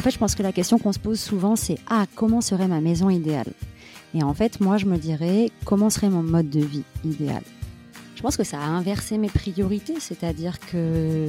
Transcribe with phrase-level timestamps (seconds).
[0.00, 2.68] En fait, je pense que la question qu'on se pose souvent, c'est Ah, comment serait
[2.68, 3.52] ma maison idéale?
[4.14, 7.42] Et en fait, moi, je me dirais Comment serait mon mode de vie idéal?
[8.16, 11.26] Je pense que ça a inversé mes priorités, c'est-à-dire que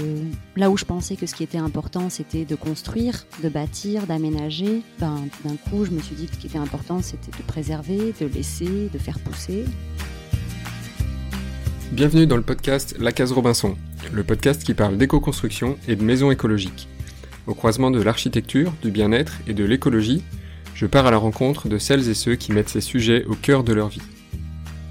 [0.56, 4.83] là où je pensais que ce qui était important, c'était de construire, de bâtir, d'aménager,
[4.99, 8.13] ben, d'un coup, je me suis dit que ce qui était important, c'était de préserver,
[8.22, 9.65] de laisser, de faire pousser.
[11.92, 13.76] Bienvenue dans le podcast La Case Robinson,
[14.13, 16.88] le podcast qui parle d'éco-construction et de maisons écologiques.
[17.48, 20.23] Au croisement de l'architecture, du bien-être et de l'écologie,
[20.76, 23.64] je pars à la rencontre de celles et ceux qui mettent ces sujets au cœur
[23.64, 24.02] de leur vie.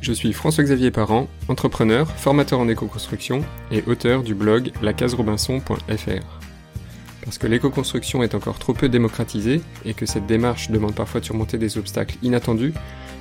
[0.00, 6.40] Je suis François-Xavier Parent, entrepreneur, formateur en éco-construction et auteur du blog lacaserobinson.fr.
[7.22, 11.26] Parce que l'éco-construction est encore trop peu démocratisée et que cette démarche demande parfois de
[11.26, 12.72] surmonter des obstacles inattendus,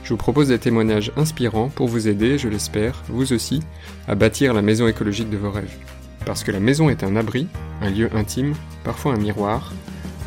[0.04, 3.62] je vous propose des témoignages inspirants pour vous aider, je l'espère, vous aussi,
[4.08, 5.78] à bâtir la maison écologique de vos rêves.
[6.26, 7.48] Parce que la maison est un abri,
[7.82, 9.74] un lieu intime, parfois un miroir,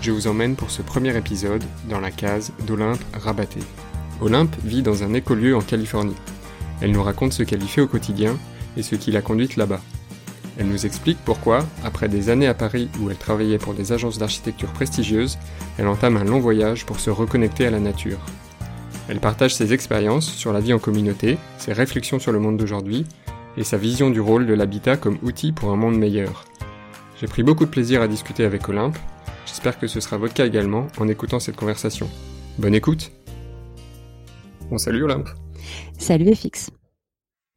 [0.00, 3.60] je vous emmène pour ce premier épisode dans la case d'Olympe Rabaté.
[4.20, 6.16] Olympe vit dans un écolieu en Californie.
[6.80, 8.36] Elle nous raconte ce qu'elle y fait au quotidien
[8.76, 9.80] et ce qui l'a conduite là-bas.
[10.58, 14.18] Elle nous explique pourquoi, après des années à Paris où elle travaillait pour des agences
[14.18, 15.38] d'architecture prestigieuses,
[15.78, 18.18] elle entame un long voyage pour se reconnecter à la nature.
[19.08, 23.06] Elle partage ses expériences sur la vie en communauté, ses réflexions sur le monde d'aujourd'hui
[23.56, 26.44] et sa vision du rôle de l'habitat comme outil pour un monde meilleur.
[27.20, 28.96] J'ai pris beaucoup de plaisir à discuter avec Olympe,
[29.46, 32.08] j'espère que ce sera votre cas également en écoutant cette conversation.
[32.58, 33.12] Bonne écoute
[34.70, 35.28] Bon salut Olympe
[35.98, 36.70] Salut FX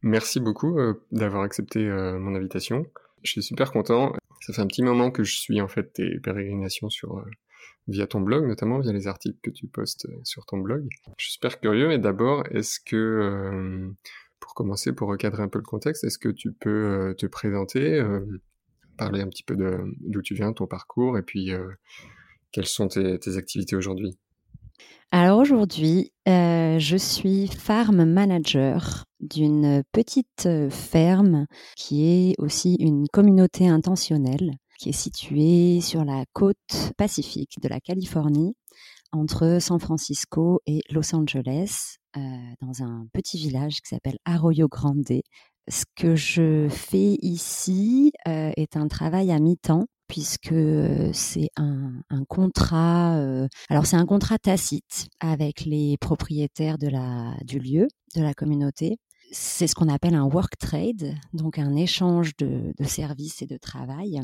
[0.02, 2.86] Merci beaucoup euh, d'avoir accepté euh, mon invitation.
[3.24, 4.14] Je suis super content.
[4.42, 7.24] Ça fait un petit moment que je suis en fait tes pérégrinations sur euh,
[7.88, 10.88] via ton blog, notamment via les articles que tu postes sur ton blog.
[11.18, 13.92] Je suis super curieux, mais d'abord, est-ce que
[14.46, 17.96] pour commencer, pour recadrer un peu le contexte, est-ce que tu peux euh, te présenter,
[17.96, 18.24] euh,
[18.96, 21.68] parler un petit peu d'où tu viens, ton parcours, et puis euh,
[22.52, 24.16] quelles sont tes, tes activités aujourd'hui?
[25.12, 34.52] Alors aujourd'hui, je suis farm manager d'une petite ferme qui est aussi une communauté intentionnelle
[34.78, 38.56] qui est située sur la côte pacifique de la Californie
[39.16, 42.20] entre San Francisco et Los Angeles, euh,
[42.62, 45.22] dans un petit village qui s'appelle Arroyo Grande.
[45.68, 50.54] Ce que je fais ici euh, est un travail à mi-temps puisque
[51.14, 53.18] c'est un, contrat.
[53.18, 58.36] Euh, alors c'est un contrat tacite avec les propriétaires de la, du lieu, de la
[58.36, 58.98] communauté.
[59.32, 63.58] C'est ce qu'on appelle un work trade, donc un échange de, de services et de
[63.58, 64.22] travail.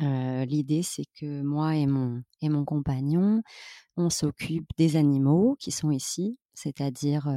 [0.00, 3.42] L'idée, c'est que moi et mon, et mon compagnon,
[3.96, 7.28] on s'occupe des animaux qui sont ici, c'est-à-dire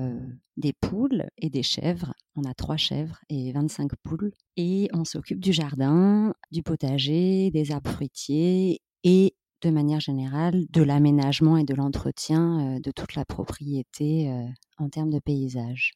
[0.57, 2.13] des poules et des chèvres.
[2.35, 4.31] On a trois chèvres et 25 poules.
[4.55, 10.83] Et on s'occupe du jardin, du potager, des arbres fruitiers et de manière générale de
[10.83, 14.31] l'aménagement et de l'entretien de toute la propriété
[14.77, 15.93] en termes de paysage.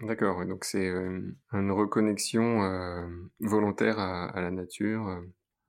[0.00, 2.60] D'accord, donc c'est une reconnexion
[3.40, 5.22] volontaire à, la nature.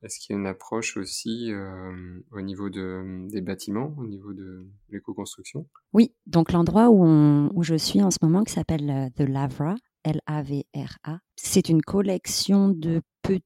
[0.05, 4.33] Est-ce qu'il y a une approche aussi euh, au niveau de, des bâtiments, au niveau
[4.33, 5.67] de l'éco-construction?
[5.93, 9.73] Oui, donc l'endroit où, où je suis en ce moment, qui s'appelle euh, The Lavra,
[10.03, 13.43] L-A-V-R-A, c'est une collection de petits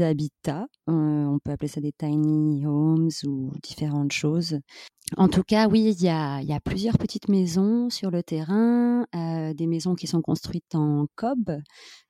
[0.00, 0.66] habitats.
[0.88, 4.58] Euh, on peut appeler ça des tiny homes ou différentes choses.
[5.16, 9.06] En tout cas, oui, il y a, plusieurs petites maisons sur le terrain,
[9.54, 11.50] des maisons qui sont construites en cob,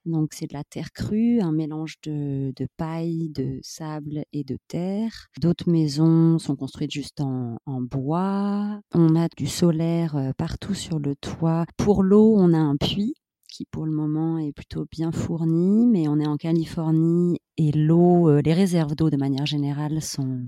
[0.04, 4.58] donc c'est de la terre crue, un mélange de, de paille, de sable et de
[4.66, 5.28] terre.
[5.40, 8.80] D'autres maisons sont construites juste en, en bois.
[8.92, 11.66] On a du solaire partout sur le toit.
[11.76, 13.14] Pour l'eau, on a un puits
[13.48, 18.28] qui pour le moment est plutôt bien fourni, mais on est en Californie et l'eau,
[18.28, 20.46] euh, les réserves d'eau de manière générale sont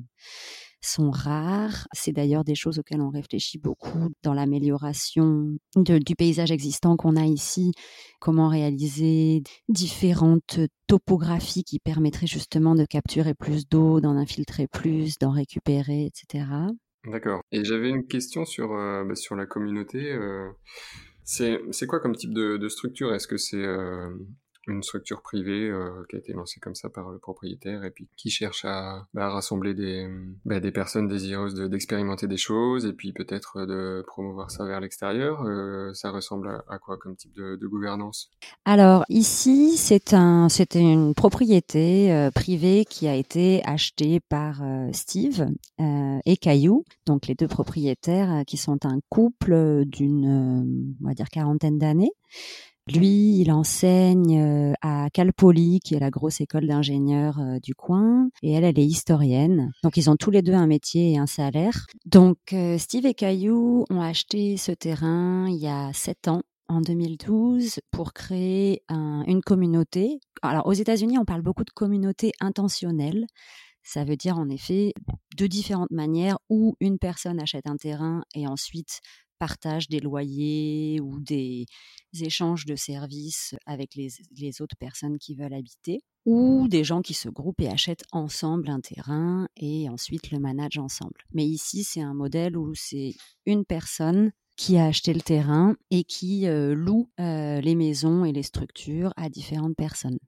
[0.80, 1.86] sont rares.
[1.92, 7.24] C'est d'ailleurs des choses auxquelles on réfléchit beaucoup dans l'amélioration du paysage existant qu'on a
[7.24, 7.72] ici.
[8.20, 15.30] Comment réaliser différentes topographies qui permettraient justement de capturer plus d'eau, d'en infiltrer plus, d'en
[15.30, 16.46] récupérer, etc.
[17.04, 17.42] D'accord.
[17.52, 20.12] Et j'avais une question sur, euh, bah, sur la communauté.
[20.12, 20.50] euh,
[21.30, 23.14] c'est, quoi comme type de, de structure?
[23.14, 24.10] Est-ce que c'est euh,
[24.66, 28.08] une structure privée euh, qui a été lancée comme ça par le propriétaire et puis
[28.16, 30.08] qui cherche à, bah, rassembler des,
[30.44, 34.80] bah, des personnes désireuses de- d'expérimenter des choses et puis peut-être de promouvoir ça vers
[34.80, 38.30] l'extérieur Euh, Ça ressemble à, quoi comme type de, gouvernance?
[38.64, 40.14] Alors ici, c'est
[40.48, 44.60] c'était une propriété euh, privée qui a été achetée par
[44.92, 45.46] Steve
[45.78, 52.12] et Caillou, donc les deux propriétaires qui sont un couple d'une, on dire quarantaine d'années.
[52.92, 58.52] Lui, il enseigne à Cal Poly, qui est la grosse école d'ingénieurs du coin, et
[58.52, 59.72] elle, elle est historienne.
[59.82, 61.86] Donc, ils ont tous les deux un métier et un salaire.
[62.04, 62.38] Donc,
[62.78, 68.12] Steve et Caillou ont acheté ce terrain il y a sept ans en 2012 pour
[68.12, 70.20] créer une communauté.
[70.42, 73.26] Alors aux États-Unis, on parle beaucoup de communauté intentionnelle.
[73.82, 74.92] Ça veut dire en effet
[75.36, 79.00] de différentes manières où une personne achète un terrain et ensuite
[79.40, 81.66] partage des loyers ou des
[82.20, 84.12] échanges de services avec les,
[84.60, 88.80] autres personnes qui veulent habiter, ou des gens qui se groupent et achètent ensemble un
[88.80, 91.24] terrain et ensuite le managent ensemble.
[91.32, 93.14] Mais ici, c'est un modèle où c'est
[93.46, 98.32] une personne qui a acheté le terrain et qui euh, loue euh, les maisons et
[98.32, 100.18] les structures à différentes personnes.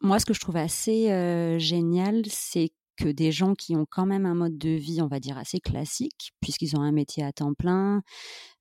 [0.00, 2.70] Moi, ce que je trouve assez euh, génial, c'est
[3.00, 5.60] que des gens qui ont quand même un mode de vie, on va dire, assez
[5.60, 8.02] classique, puisqu'ils ont un métier à temps plein,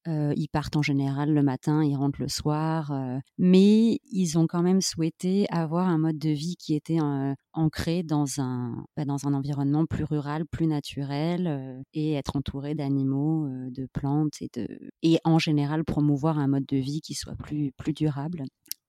[0.07, 4.47] euh, ils partent en général le matin, ils rentrent le soir, euh, mais ils ont
[4.47, 9.03] quand même souhaité avoir un mode de vie qui était euh, ancré dans un, bah,
[9.03, 14.67] dans un environnement plus rural, plus naturel, et être entouré d'animaux, de plantes et, de,
[15.03, 18.43] et en général promouvoir un mode de vie qui soit plus, plus durable.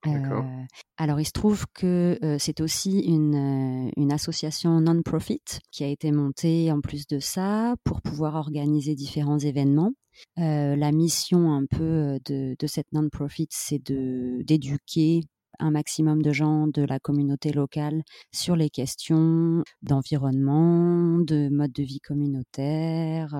[0.06, 0.64] Euh,
[0.97, 5.88] alors, il se trouve que euh, c'est aussi une, euh, une association non-profit qui a
[5.88, 9.93] été montée en plus de ça pour pouvoir organiser différents événements.
[10.37, 15.23] la mission un peu de cette non-profit, c'est d'éduquer
[15.58, 18.02] un maximum de gens de la communauté locale
[18.32, 23.35] sur les questions d'environnement, de mode de vie communautaire,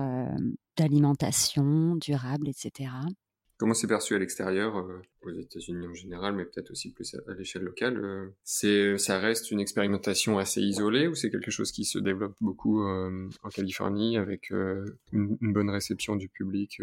[0.77, 2.89] d'alimentation durable, etc.
[3.61, 7.33] Comment c'est perçu à l'extérieur, euh, aux États-Unis en général, mais peut-être aussi plus à,
[7.35, 11.85] l'échelle locale euh, C'est, ça reste une expérimentation assez isolée ou c'est quelque chose qui
[11.85, 16.81] se développe beaucoup euh, en Californie avec une, bonne réception du public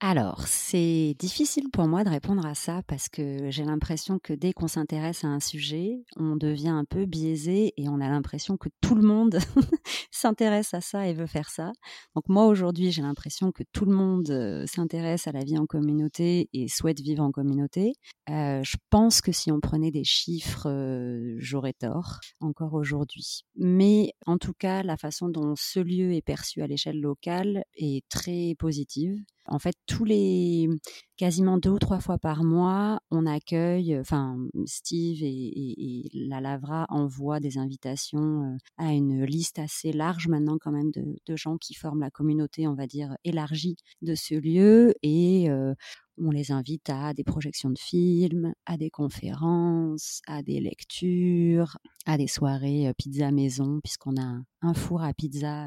[0.00, 4.52] alors, c'est difficile pour moi de répondre à ça parce que j'ai l'impression que dès
[4.52, 8.68] qu'on s'intéresse à un sujet, on devient un peu biaisé et on a l'impression que
[8.82, 9.38] tout le monde
[10.10, 11.72] s'intéresse à ça et veut faire ça.
[12.14, 15.64] Donc moi aujourd'hui, j'ai l'impression que tout le monde euh, s'intéresse à la vie en
[15.64, 17.94] communauté et souhaite vivre en communauté.
[18.28, 23.44] Euh, je pense que si on prenait des chiffres, euh, j'aurais tort encore aujourd'hui.
[23.56, 28.06] Mais en tout cas, la façon dont ce lieu est perçu à l'échelle locale est
[28.08, 29.22] très positive.
[29.46, 30.68] En fait, tous les
[31.16, 37.40] quasiment deux ou trois fois par mois, on accueille, enfin, Steve et, la Lavra envoient
[37.40, 42.00] des invitations euh, à une liste assez large maintenant quand même de, gens qui forment
[42.00, 45.74] la communauté, on va dire, élargie de ce lieu et euh,
[46.18, 51.76] on les invite à des projections de films, à des conférences, à des lectures,
[52.06, 55.66] à des soirées euh, pizza maison, puisqu'on a un four à pizza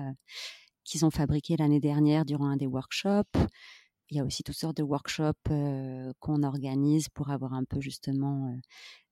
[0.88, 3.38] qu'ils ont fabriqué l'année dernière durant un des workshops.
[4.10, 5.34] Il y a aussi toutes sortes de workshops
[6.20, 8.56] qu'on organise pour avoir un peu justement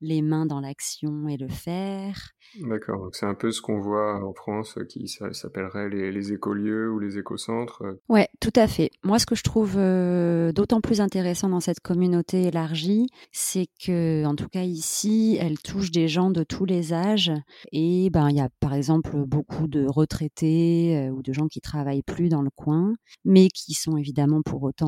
[0.02, 2.32] les mains dans l'action et le faire.
[2.62, 6.92] D'accord, donc c'est un peu ce qu'on voit en France qui s'appellerait les, les écolieux
[6.92, 7.84] ou les écocentres.
[8.08, 8.92] Ouais, tout à fait.
[9.04, 9.76] Moi, ce que je trouve
[10.54, 15.92] d'autant plus intéressant dans cette communauté élargie, c'est que, en tout cas ici, elle touche
[15.92, 17.32] des gens de tous les âges.
[17.72, 22.04] Et ben, il y a par exemple beaucoup de retraités ou de gens qui travaillent
[22.04, 22.94] plus dans le coin,
[23.24, 24.85] mais qui sont évidemment pour autant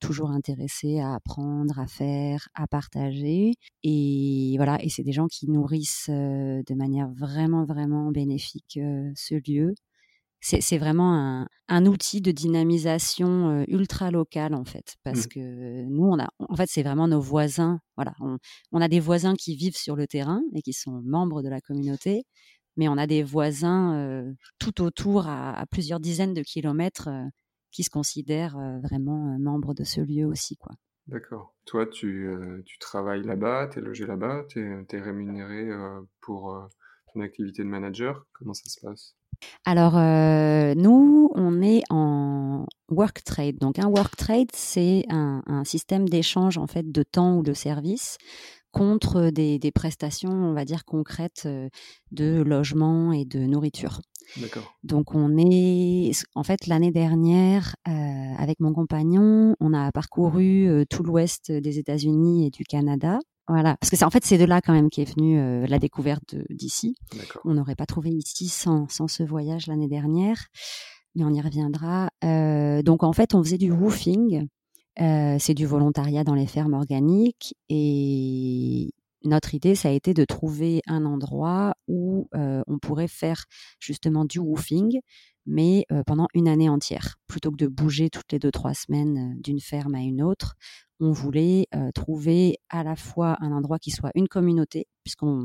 [0.00, 3.52] toujours intéressés à apprendre, à faire, à partager.
[3.82, 8.78] Et voilà, et c'est des gens qui nourrissent de manière vraiment, vraiment bénéfique
[9.14, 9.74] ce lieu.
[10.40, 15.28] C'est vraiment un, outil de dynamisation ultra local en fait, parce mmh.
[15.28, 17.80] que nous on a, en fait c'est vraiment nos voisins.
[17.96, 18.14] Voilà,
[18.70, 21.60] on, a des voisins qui vivent sur le terrain et qui sont membres de la
[21.60, 22.22] communauté,
[22.76, 24.24] mais on a des voisins
[24.60, 27.08] tout autour à, plusieurs dizaines de kilomètres
[27.70, 30.72] qui se considèrent vraiment membres de ce lieu aussi, quoi.
[31.08, 31.54] D'accord.
[31.64, 36.52] Toi, tu, euh, tu travailles là-bas, tu es logé là-bas, tu es, rémunéré euh, pour
[36.52, 36.60] euh,
[37.12, 38.26] ton activité de manager?
[38.34, 39.14] Comment ça se passe?
[39.64, 39.94] Alors,
[40.76, 43.56] nous, on est en work trade.
[43.58, 47.52] Donc, un work trade, c'est un, un système d'échange en fait de temps ou de
[47.52, 48.18] services
[48.72, 51.48] contre des, des, prestations, on va dire, concrètes
[52.10, 54.00] de logement et de nourriture.
[54.82, 57.92] Donc on est, en fait, l'année dernière, euh,
[58.38, 63.18] avec mon compagnon, on a parcouru euh, tout l'ouest des États-Unis et du Canada.
[63.48, 65.66] Voilà, parce que c'est en fait c'est de là quand même qui est venue euh,
[65.66, 66.94] la découverte d'ici.
[67.46, 70.48] On n'aurait pas trouvé ici sans, sans ce voyage l'année dernière,
[71.14, 72.10] mais on y reviendra.
[72.82, 74.46] donc en fait, on faisait du roofing.
[74.98, 78.90] c'est du volontariat dans les fermes organiques et
[79.24, 83.44] notre idée, ça a été de trouver un endroit où on pourrait faire
[83.80, 85.00] justement du woofing,
[85.46, 89.60] mais pendant une année entière, plutôt que de bouger toutes les deux trois semaines d'une
[89.60, 90.54] ferme à une autre.
[91.00, 95.44] on voulait trouver à la fois un endroit qui soit une communauté, puisqu'on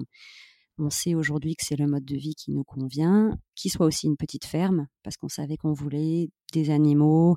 [0.79, 4.07] on sait aujourd'hui que c'est le mode de vie qui nous convient, qui soit aussi
[4.07, 7.35] une petite ferme, parce qu'on savait qu'on voulait des animaux,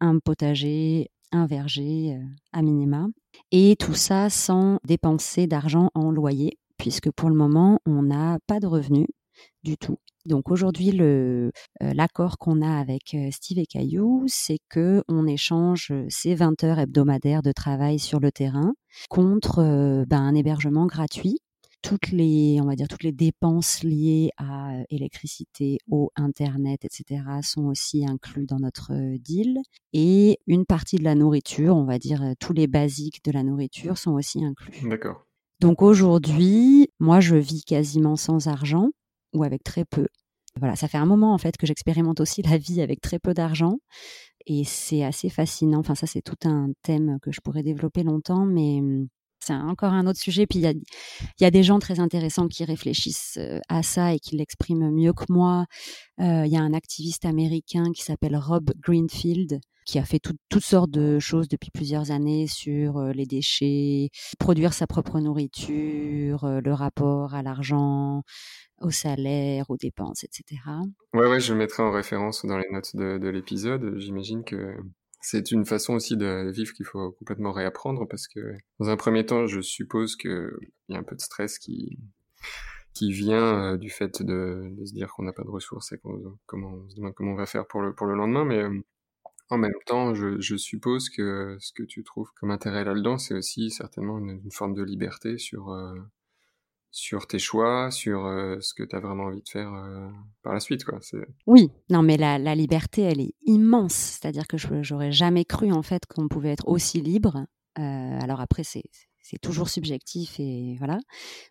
[0.00, 2.18] un potager, un verger
[2.52, 3.06] à minima.
[3.50, 8.60] Et tout ça sans dépenser d'argent en loyer, puisque pour le moment, on n'a pas
[8.60, 9.08] de revenus
[9.62, 9.98] du tout.
[10.24, 10.92] Donc aujourd'hui,
[11.80, 17.42] l'accord qu'on a avec Steve et Caillou, c'est que on échange ces 20 heures hebdomadaires
[17.42, 18.74] de travail sur le terrain
[19.08, 21.38] contre ben, un hébergement gratuit
[21.82, 27.22] toutes les, on va dire, toutes les dépenses liées à électricité, eau, internet, etc.
[27.42, 29.58] sont aussi inclus dans notre deal.
[29.92, 33.98] Et une partie de la nourriture, on va dire, tous les basiques de la nourriture
[33.98, 34.88] sont aussi inclus.
[34.88, 35.26] D'accord.
[35.60, 38.88] Donc aujourd'hui, moi, je vis quasiment sans argent
[39.32, 40.06] ou avec très peu.
[40.58, 43.32] Voilà, ça fait un moment en fait que j'expérimente aussi la vie avec très peu
[43.32, 43.78] d'argent
[44.46, 45.78] et c'est assez fascinant.
[45.78, 49.08] Enfin, ça, c'est tout un thème que je pourrais développer longtemps, mais mmh,
[49.42, 50.46] c'est encore un autre sujet.
[50.46, 50.82] Puis il
[51.40, 55.12] y a, des gens très intéressants qui réfléchissent euh, à ça et qui l'expriment mieux
[55.12, 55.66] que moi.
[56.20, 60.62] Euh, il y a un activiste américain qui s'appelle Rob Greenfield qui a fait toutes
[60.62, 66.72] sortes de choses depuis plusieurs années sur euh, les déchets, produire sa propre nourriture, le
[66.72, 68.22] rapport à l'argent,
[68.80, 70.62] au salaire, aux dépenses, etc.
[71.14, 73.98] Ouais, ouais, je le mettrai en référence dans les notes de l'épisode.
[73.98, 74.76] J'imagine que
[75.22, 79.24] c'est une façon aussi de vivre qu'il faut complètement réapprendre parce que dans un premier
[79.24, 80.50] temps, je suppose qu'il
[80.88, 81.98] y a un peu de stress qui
[82.92, 86.00] qui vient euh, du fait de, se dire qu'on n'a pas de ressources et
[86.46, 88.44] comment on se demande comment on va faire pour le pour le lendemain.
[88.44, 88.80] Mais euh,
[89.48, 93.70] en même temps, je, suppose que ce que tu trouves comme intérêt là-dedans, c'est aussi
[93.70, 95.94] certainement une, une, forme de liberté sur euh,
[96.92, 100.08] sur tes choix, sur euh, ce que tu as vraiment envie de faire euh,
[100.42, 100.84] par la suite.
[100.84, 101.00] Quoi.
[101.46, 103.94] Oui, non, mais la, la, liberté, elle est immense.
[103.94, 107.46] C'est-à-dire que j'aurais jamais cru en fait qu'on pouvait être aussi libre.
[107.78, 108.84] Euh, alors après, c'est
[109.24, 110.98] c'est toujours subjectif et voilà.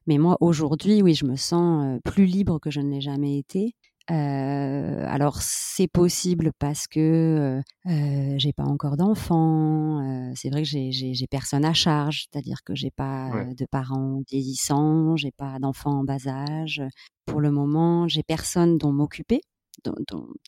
[0.06, 3.76] Mais moi, aujourd'hui, oui, je me sens plus libre que je ne l'ai jamais été.
[4.10, 10.00] Euh, alors c'est possible parce que euh, j'ai pas encore d'enfants.
[10.02, 15.16] Euh, c'est vrai que j'ai personne à charge, c'est-à-dire que j'ai pas de parents vieillissants,
[15.16, 16.82] j'ai pas d'enfants en bas âge.
[17.26, 19.42] Pour le moment, j'ai personne dont m'occuper,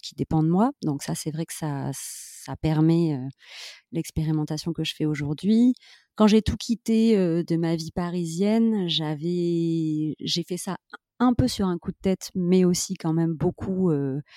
[0.02, 0.72] qui dépend de moi.
[0.82, 3.20] Donc ça, c'est vrai que ça, ça permet
[3.92, 5.76] l'expérimentation que je fais aujourd'hui.
[6.16, 10.78] Quand j'ai tout quitté de ma vie parisienne, j'avais, j'ai fait ça
[11.24, 13.92] un peu sur un coup de tête, mais aussi quand même beaucoup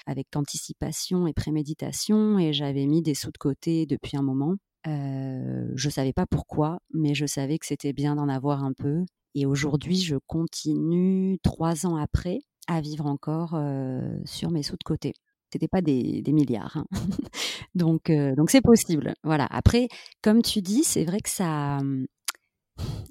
[0.07, 2.39] avec anticipation et préméditation.
[2.39, 4.55] Et j'avais mis des sous de côté depuis un moment.
[4.87, 9.05] Euh, je savais pas pourquoi, mais je savais que c'était bien d'en avoir un peu.
[9.35, 12.39] Et aujourd'hui, je continue trois ans après
[12.69, 13.59] à vivre encore
[14.25, 15.13] sur mes sous de côté.
[15.53, 16.87] C'était pas des, milliards, hein.
[17.75, 19.15] donc donc c'est possible.
[19.23, 19.47] Voilà.
[19.51, 19.89] Après,
[20.23, 21.81] comme tu dis, c'est vrai que ça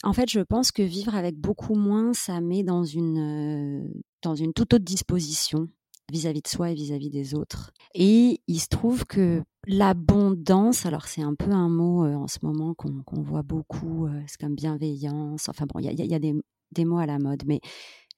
[0.04, 4.36] en fait, je pense que vivre avec beaucoup moins, ça met dans une, euh, dans
[4.36, 5.68] une toute autre disposition
[6.12, 7.72] vis-à-vis de soi et vis-à-vis des autres.
[7.96, 12.38] Et il se trouve que l'abondance, alors c'est un peu un mot euh, en ce
[12.44, 16.36] moment qu'on voit beaucoup, euh, c'est comme bienveillance, enfin bon, il y a, des,
[16.72, 17.60] des, mots à la mode, mais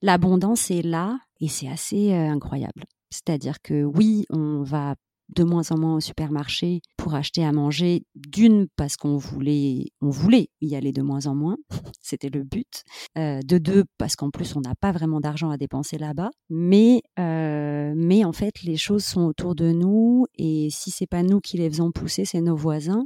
[0.02, 2.84] l'abondance est là et c'est assez incroyable.
[3.10, 4.96] C'est-à-dire que oui, on va
[5.28, 8.04] de moins en moins au supermarché pour acheter à manger.
[8.14, 11.56] D'une parce qu'on voulait, on voulait y aller de moins en moins,
[12.02, 12.82] c'était le but.
[13.16, 16.30] Euh, de deux parce qu'en plus on n'a pas vraiment d'argent à dépenser là-bas.
[16.50, 21.22] Mais euh, mais en fait les choses sont autour de nous et si c'est pas
[21.22, 23.04] nous qui les faisons pousser, c'est nos voisins.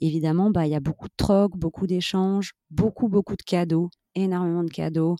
[0.00, 4.64] Évidemment, bah il y a beaucoup de trocs, beaucoup d'échanges, beaucoup beaucoup de cadeaux, énormément
[4.64, 5.16] de cadeaux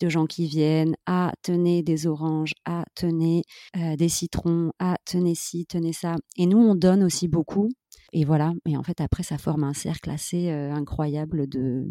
[0.00, 3.42] de gens qui viennent, à tenez des oranges, à tenez
[3.76, 6.16] euh, des citrons, à tenez ci, tenez ça.
[6.36, 7.68] Et nous, on donne aussi beaucoup.
[8.12, 8.52] Et voilà.
[8.66, 11.86] Et en fait, après, ça forme un cercle assez euh, incroyable de,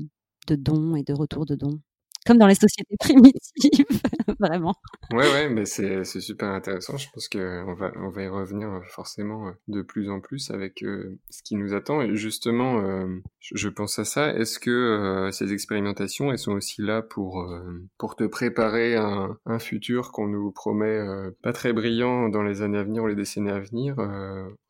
[0.47, 1.79] de dons et de retours de dons
[2.27, 4.01] comme dans les sociétés primitives,
[4.39, 4.75] vraiment.
[5.11, 6.97] Ouais, ouais, mais c'est, super intéressant.
[6.97, 11.17] Je pense qu'on va, on va y revenir forcément de plus en plus avec euh,
[11.29, 12.01] ce qui nous attend.
[12.01, 13.07] Et justement, euh,
[13.39, 14.33] je, pense à ça.
[14.33, 17.49] Est-ce que euh, ces expérimentations, elles sont aussi là pour,
[17.97, 20.99] pour te préparer un futur qu'on nous promet
[21.41, 23.95] pas très brillant dans les années à venir ou les décennies à venir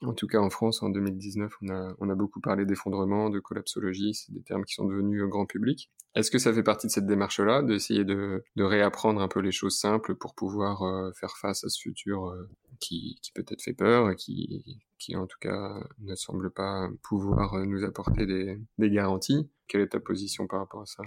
[0.01, 3.39] En tout cas, en France, en 2019, on a, on a beaucoup parlé d'effondrement, de
[3.39, 4.13] collapsologie.
[4.13, 5.89] C'est des termes qui sont devenus grand public.
[6.17, 9.77] Est-ce que ça fait partie de cette démarche-là, d'essayer de, réapprendre un peu les choses
[9.77, 14.15] simples pour pouvoir euh, faire face à ce futur euh, qui, peut-être fait peur et
[14.15, 18.59] qui, qui en tout cas ne semble pas pouvoir nous apporter des,
[18.89, 19.47] garanties?
[19.67, 21.03] Quelle est ta position par rapport à ça?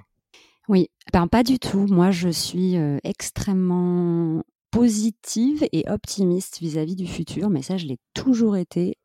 [0.69, 1.89] Oui, ben, pas du tout.
[1.89, 7.87] Moi, je suis euh, extrêmement positive et optimiste vis-à-vis -vis du futur, mais ça, je
[7.87, 8.97] l'ai toujours été.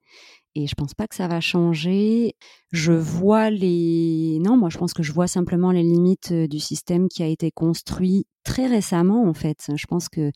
[0.55, 2.33] Et je pense pas que ça va changer.
[2.71, 7.07] Je vois les non, moi je pense que je vois simplement les limites du système
[7.09, 9.69] qui a été construit très récemment en fait.
[9.75, 10.31] Je pense que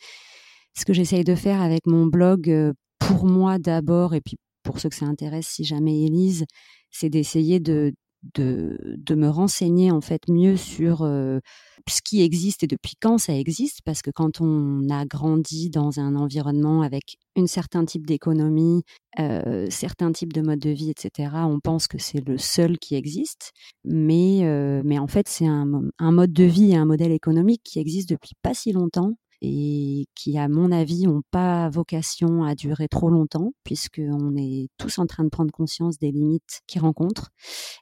[0.78, 4.90] ce que j'essaye de faire avec mon blog pour moi d'abord et puis pour ceux
[4.90, 6.46] que ça intéresse si jamais Élise,
[6.92, 7.94] c'est d'essayer de
[8.36, 11.40] de, de, me renseigner en fait mieux sur euh,
[11.88, 16.00] ce qui existe et depuis quand ça existe parce que quand on a grandi dans
[16.00, 18.84] un environnement avec un certain type d'économie,
[19.20, 22.96] euh, certains types de modes de vie, etc., on pense que c'est le seul qui
[22.96, 23.52] existe,
[23.86, 27.62] mais, euh, mais en fait c'est un, un mode de vie et un modèle économique
[27.64, 32.56] qui existe depuis pas si longtemps et qui, à mon avis, n'ont pas vocation à
[32.56, 37.30] durer trop longtemps, puisqu'on est tous en train de prendre conscience des limites qu'ils rencontrent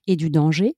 [0.08, 0.76] et du danger,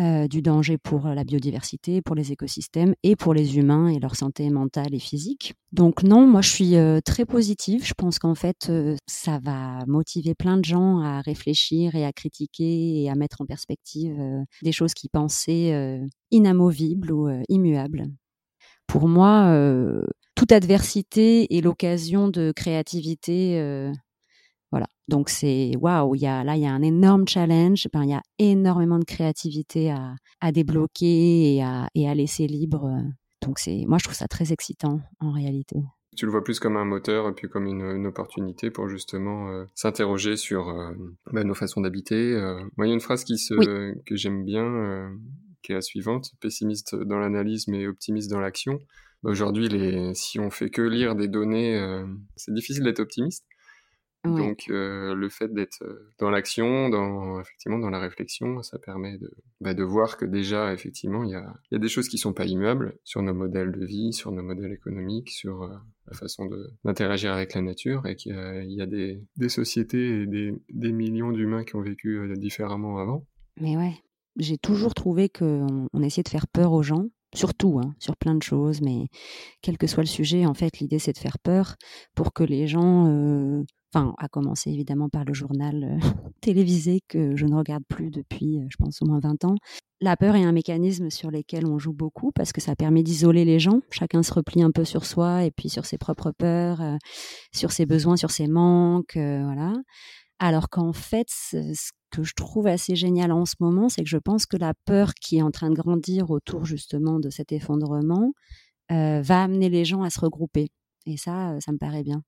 [0.00, 4.14] euh, du danger pour la biodiversité, pour les écosystèmes et pour les humains et leur
[4.14, 5.54] santé mentale et physique.
[5.72, 7.84] Donc non, moi je suis euh, très positive.
[7.84, 12.12] Je pense qu'en fait, euh, ça va motiver plein de gens à réfléchir et à
[12.12, 14.16] critiquer et à mettre en perspective
[14.62, 18.08] des choses qu'ils pensaient inamovibles ou immuables
[18.88, 20.02] pour moi, euh,
[20.34, 23.60] toute adversité est l'occasion de créativité.
[23.60, 23.92] Euh,
[24.72, 24.86] voilà.
[25.06, 27.86] Donc c'est waouh, il y a là il y a un énorme challenge.
[27.92, 32.46] Ben, il y a énormément de créativité à, à débloquer et à, et à laisser
[32.46, 32.90] libre.
[33.42, 35.76] Donc c'est moi je trouve ça très excitant en réalité.
[36.16, 39.50] Tu le vois plus comme un moteur et puis comme une, une opportunité pour justement
[39.50, 40.92] euh, s'interroger sur euh,
[41.32, 42.34] ben, nos façons d'habiter.
[42.76, 43.54] moi, il y a une phrase qui se,
[44.04, 45.10] que j'aime bien
[45.62, 48.78] qui est la suivante, pessimiste dans l'analyse mais optimiste dans l'action.
[49.22, 50.14] Bah, aujourd'hui, les...
[50.14, 53.44] si on fait que lire des données, euh, c'est difficile d'être optimiste.
[54.24, 59.16] Donc euh, le fait d'être euh, dans l'action, dans effectivement dans la réflexion, ça permet
[59.16, 62.18] de, bah, de voir que déjà effectivement il y a, y a, des choses qui
[62.18, 65.68] sont pas immuables sur nos modèles de vie, sur nos modèles économiques, sur
[66.06, 66.50] la façon
[66.84, 70.92] d'interagir avec la nature et qu'il y, y a, des, des sociétés et des, des
[70.92, 73.24] millions d'humains qui ont vécu différemment avant.
[73.60, 73.94] Mais ouais
[74.38, 78.34] j'ai toujours trouvé qu'on on essayait de faire peur aux gens, surtout hein, sur plein
[78.34, 79.08] de choses, mais
[79.62, 81.76] quel que soit le sujet, en fait, l'idée c'est de faire peur
[82.14, 85.98] pour que les gens, euh, enfin, à commencer évidemment par le journal euh,
[86.40, 89.56] télévisé que je ne regarde plus depuis, euh, je pense, au moins 20 ans.
[90.00, 93.44] La peur est un mécanisme sur lequel on joue beaucoup parce que ça permet d'isoler
[93.44, 93.80] les gens.
[93.90, 96.80] Chacun se replie un peu sur soi et puis sur ses propres peurs,
[97.52, 99.72] sur ses besoins, sur ses manques, voilà.
[100.38, 104.18] Alors qu'en fait, ce que je trouve assez génial en ce moment, c'est que je
[104.18, 108.32] pense que la peur qui est en train de grandir autour justement de cet effondrement
[108.90, 110.68] euh, va amener les gens à se regrouper.
[111.06, 112.22] Et ça, euh, ça me paraît bien.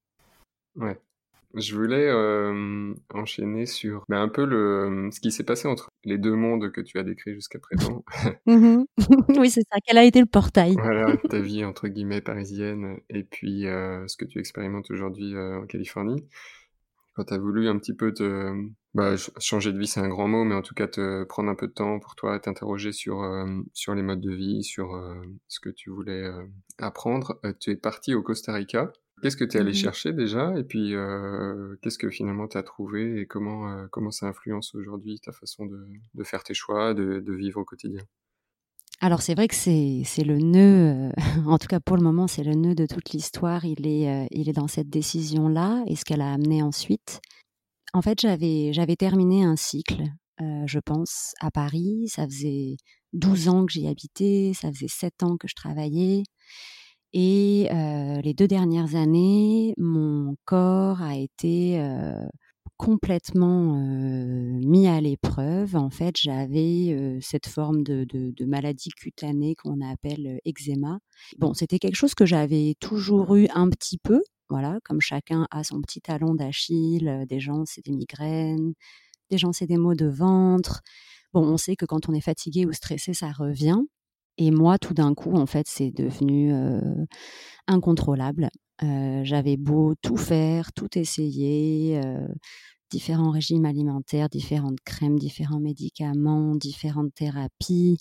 [0.77, 0.99] Ouais.
[1.55, 6.17] Je voulais euh, enchaîner sur ben, un peu le, ce qui s'est passé entre les
[6.17, 8.05] deux mondes que tu as décrits jusqu'à présent.
[8.47, 8.85] Mmh
[9.39, 9.79] oui, c'est ça.
[9.85, 10.75] Quel a été le portail?
[10.75, 16.25] Voilà, ta vie entre guillemets parisienne et puis ce que tu expérimentes aujourd'hui en Californie
[17.15, 18.53] quand tu as voulu un petit peu te
[18.95, 21.55] bah, changer de vie, c'est un grand mot, mais en tout cas te prendre un
[21.55, 25.15] peu de temps pour toi, t'interroger sur euh, sur les modes de vie, sur euh,
[25.49, 26.45] ce que tu voulais euh,
[26.79, 27.41] apprendre.
[27.61, 28.93] tu es parti au Costa Rica.
[29.23, 30.55] Qu'est-ce que tu es allé mmh chercher déjà?
[30.57, 30.95] Et puis
[31.83, 35.87] qu'est-ce que finalement tu as trouvé et comment comment ça influence aujourd'hui ta façon de,
[36.15, 38.03] de, faire tes choix, de, de vivre au quotidien?
[39.01, 41.11] Alors c'est vrai que c'est le nœud,
[41.47, 43.65] en tout cas pour le moment, c'est le nœud de toute l'histoire.
[43.65, 47.21] Il est, il est dans cette décision-là et ce qu'elle a amené ensuite.
[47.95, 50.05] En fait, j'avais j'avais terminé un cycle,
[50.39, 52.09] je pense, à Paris.
[52.09, 52.77] Ça faisait
[53.15, 56.23] 12 ans que j'y habitais, ça faisait 7 ans que je travaillais.
[57.13, 57.69] Et
[58.23, 61.81] les deux dernières années, mon corps a été
[62.81, 65.77] complètement mis à l'épreuve.
[65.77, 70.99] En fait, j'avais cette forme de, maladie cutanée qu'on appelle eczéma.
[71.37, 74.23] Bon, c'était quelque chose que j'avais toujours eu un petit peu.
[74.49, 77.27] Voilà, comme chacun a son petit talon d'Achille.
[77.29, 78.73] Des gens, c'est des migraines.
[79.29, 80.81] Des gens, c'est des maux de ventre.
[81.35, 83.79] Bon, on sait que quand on est fatigué ou stressé, ça revient.
[84.39, 86.51] Et moi, tout d'un coup, en fait, c'est devenu
[87.67, 88.49] incontrôlable.
[88.81, 92.01] j'avais beau tout faire, tout essayer,
[92.91, 97.99] différents régimes alimentaires, différentes crèmes, différents médicaments, différentes thérapies.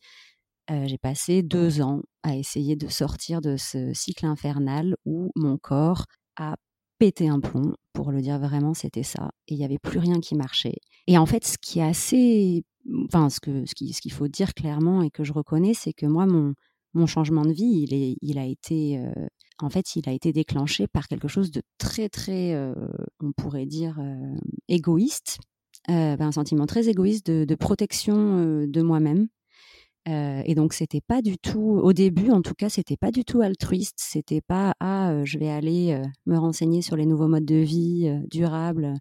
[0.72, 5.58] Euh, j'ai passé deux ans à essayer de sortir de ce cycle infernal où mon
[5.58, 6.06] corps
[6.38, 6.56] a
[7.00, 9.32] pété un plomb, pour le dire vraiment, c'était ça.
[9.48, 10.78] Et il n'y avait plus rien qui marchait.
[11.08, 12.64] Et en fait, ce qui est assez.
[13.06, 16.26] Enfin, ce qu'il ce qu'il faut dire clairement et que je reconnais, c'est que moi,
[16.26, 16.54] mon,
[16.94, 19.28] mon changement de vie, il, est, il a été euh,
[19.62, 22.74] en fait, il a été déclenché par quelque chose de très, très, euh,
[23.20, 24.36] on pourrait dire, euh,
[24.68, 25.40] égoïste,
[25.90, 29.28] euh, ben, un sentiment très égoïste de, protection de moi-même.
[30.08, 33.42] et donc, c'était pas du tout, au début en tout cas, c'était pas du tout
[33.42, 33.98] altruiste.
[34.00, 38.96] C'était pas, ah, je vais aller me renseigner sur les nouveaux modes de vie durables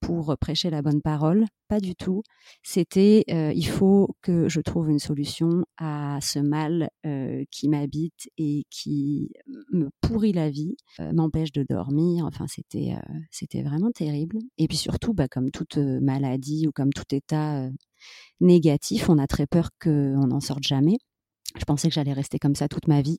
[0.00, 2.22] pour prêcher la bonne parole, pas du tout.
[2.62, 8.28] C'était euh, il faut que je trouve une solution à ce mal euh, qui m'habite
[8.38, 9.30] et qui
[9.72, 12.24] me pourrit la vie, euh, m'empêche de dormir.
[12.24, 12.94] Enfin, c'était
[13.30, 14.38] c'était vraiment terrible.
[14.58, 17.68] Et puis surtout, bah, comme toute maladie ou comme tout état
[18.40, 20.98] négatif, on a très peur qu'on n'en sorte jamais.
[21.58, 23.18] Je pensais que j'allais rester comme ça toute ma vie.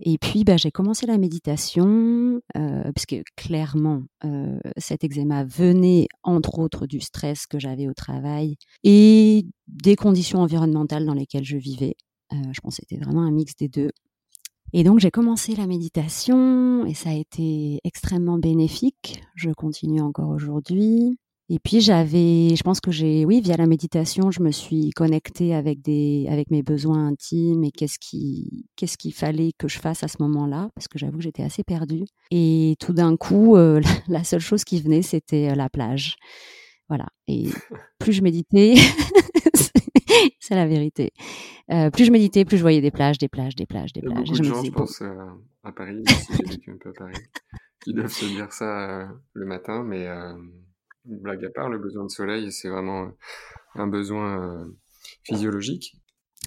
[0.00, 6.60] Et puis, bah, j'ai commencé la méditation, euh, puisque clairement, euh, cet eczéma venait, entre
[6.60, 11.96] autres, du stress que j'avais au travail et des conditions environnementales dans lesquelles je vivais.
[12.32, 13.90] Euh, je pense que c'était vraiment un mix des deux.
[14.72, 19.22] Et donc, j'ai commencé la méditation et ça a été extrêmement bénéfique.
[19.34, 21.18] Je continue encore aujourd'hui.
[21.50, 25.54] Et puis j'avais, je pense que j'ai, oui, via la méditation, je me suis connectée
[25.54, 30.02] avec des, avec mes besoins intimes et qu'est-ce qui, qu'est-ce qu'il fallait que je fasse
[30.02, 32.04] à ce moment-là, parce que j'avoue que j'étais assez perdue.
[32.30, 36.16] Et tout d'un coup, euh, la seule chose qui venait, c'était euh, la plage.
[36.88, 37.06] Voilà.
[37.28, 37.48] Et
[37.98, 38.74] plus je méditais,
[40.40, 41.12] c'est la vérité.
[41.70, 44.28] Euh, plus je méditais, plus je voyais des plages, des plages, des plages, des plages.
[44.28, 45.02] Il y a beaucoup de gens, je pense,
[45.64, 47.22] à Paris, si j'ai vécu un peu à Paris,
[47.82, 50.06] qui doivent se dire ça le matin, mais
[51.16, 53.10] blague à part, le besoin de soleil, c'est vraiment
[53.74, 54.64] un besoin euh,
[55.24, 55.94] physiologique.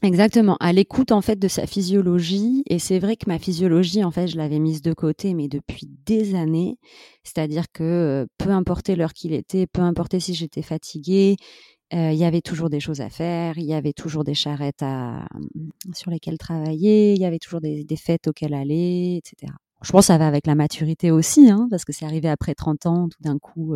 [0.03, 2.63] Exactement, à l'écoute en fait de sa physiologie.
[2.67, 5.87] Et c'est vrai que ma physiologie, en fait, je l'avais mise de côté, mais depuis
[6.05, 6.77] des années.
[7.23, 11.35] C'est-à-dire que euh, peu importe l'heure qu'il était, peu importe si j'étais fatiguée,
[11.93, 14.83] euh, il y avait toujours des choses à faire, il y avait toujours des charrettes
[15.93, 19.53] sur lesquelles travailler, il y avait toujours des fêtes auxquelles aller, etc.
[19.83, 22.53] Je pense que ça va avec la maturité aussi, hein, parce que c'est arrivé après
[22.53, 23.75] 30 ans, tout d'un coup,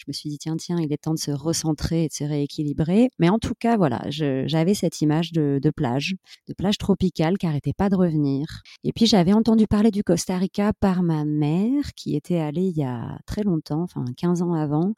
[0.00, 2.24] je me suis dit tiens tiens il est temps de se recentrer et de se
[2.24, 3.10] rééquilibrer.
[3.18, 6.14] Mais en tout cas voilà j'avais cette image de, plage
[6.48, 8.46] de plage tropicale qui arrêtait pas de revenir.
[8.84, 12.78] Et puis j'avais entendu parler du Costa Rica par ma mère qui était allée il
[12.78, 14.94] y a très longtemps enfin 15 ans avant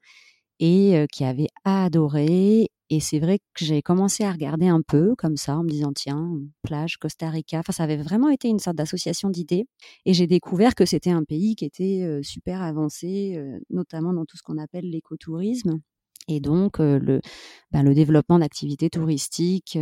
[0.60, 5.38] et qui avait adoré et c'est vrai que j'ai commencé à regarder un peu comme
[5.38, 6.30] ça, en me disant, tiens,
[6.62, 7.60] plage, Costa Rica.
[7.60, 9.64] Enfin, ça avait vraiment été une sorte d'association d'idées.
[10.04, 14.42] Et j'ai découvert que c'était un pays qui était super avancé, notamment dans tout ce
[14.42, 15.80] qu'on appelle l'écotourisme.
[16.28, 19.78] Et donc, ben, le développement d'activités touristiques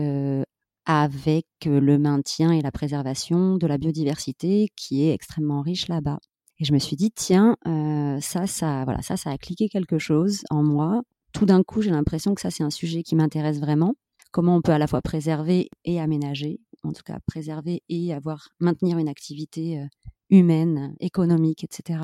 [0.87, 6.21] avec le maintien et la préservation de la biodiversité qui est extrêmement riche là-bas.
[6.61, 7.57] Et je me suis dit, tiens,
[8.21, 11.91] ça, ça, voilà, ça, ça a cliqué quelque chose en moi tout d'un coup, j'ai
[11.91, 13.95] l'impression que ça, c'est un sujet qui m'intéresse vraiment.
[14.33, 18.49] Comment on peut à la fois préserver et aménager, en tout cas préserver et avoir
[18.61, 19.87] maintenir une activité euh,
[20.31, 22.01] humaine, économique, etc.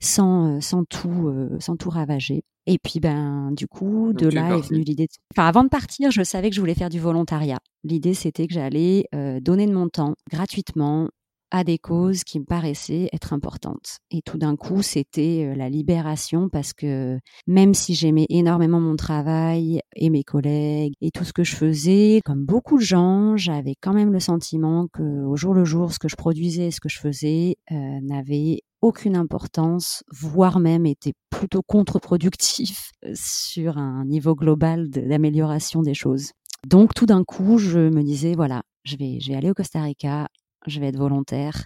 [0.00, 2.44] Sans, euh, sans tout euh, sans tout ravager.
[2.66, 5.08] Et puis ben du coup de là est venue l'idée.
[5.36, 7.58] Enfin avant de partir, je savais que je voulais faire du volontariat.
[7.84, 9.06] L'idée c'était que j'allais
[9.40, 11.08] donner de mon temps gratuitement
[11.50, 13.98] à des causes qui me paraissaient être importantes.
[14.10, 18.96] Et tout d'un coup, c'était euh, la libération parce que même si j'aimais énormément mon
[18.96, 23.74] travail et mes collègues et tout ce que je faisais, comme beaucoup de gens, j'avais
[23.80, 26.88] quand même le sentiment que au jour le jour, ce que je produisais, ce que
[26.88, 34.34] je faisais euh, n'avait aucune importance, voire même était plutôt contre-productif euh, sur un niveau
[34.34, 36.32] global d'amélioration des choses.
[36.66, 39.82] Donc tout d'un coup, je me disais, voilà, je vais, je vais aller au Costa
[39.82, 40.28] Rica,
[40.66, 41.64] je vais être volontaire,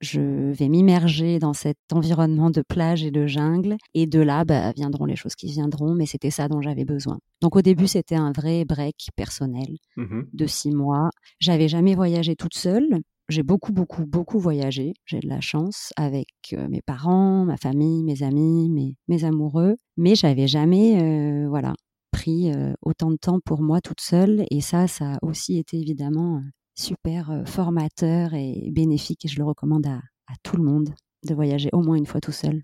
[0.00, 3.76] je vais m'immerger dans cet environnement de plage et de jungle.
[3.94, 7.18] Et de là, bah, viendront les choses qui viendront, mais c'était ça dont j'avais besoin.
[7.40, 11.10] Donc au début, c'était un vrai break personnel mmh de six mois.
[11.40, 13.00] J'avais jamais voyagé toute seule.
[13.28, 14.92] J'ai beaucoup, beaucoup, beaucoup voyagé.
[15.04, 19.76] J'ai de la chance avec euh, mes parents, ma famille, mes amis, mes, mes amoureux.
[19.96, 21.74] Mais j'avais jamais, euh, voilà,
[22.12, 24.44] pris euh, autant de temps pour moi toute seule.
[24.50, 26.40] Et ça, ça a aussi été évidemment
[26.76, 30.00] super euh, formateur et bénéfique et je le recommande à,
[30.42, 30.90] tout le monde
[31.24, 32.60] de voyager au moins une fois tout seul.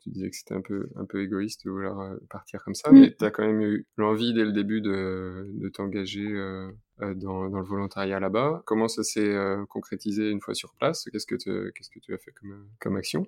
[0.00, 2.90] Tu disais que c'était un peu, un peu égoïste de vouloir euh, partir comme ça,
[2.90, 2.98] mm.
[2.98, 7.48] mais tu as quand même eu l'envie dès le début de, de t'engager euh, dans,
[7.48, 8.62] dans, le volontariat là-bas.
[8.66, 9.36] Comment ça s'est
[9.68, 11.04] concrétisé une fois sur place?
[11.12, 13.26] Qu'est-ce que tu qu'est-ce que tu as fait comme, comme action?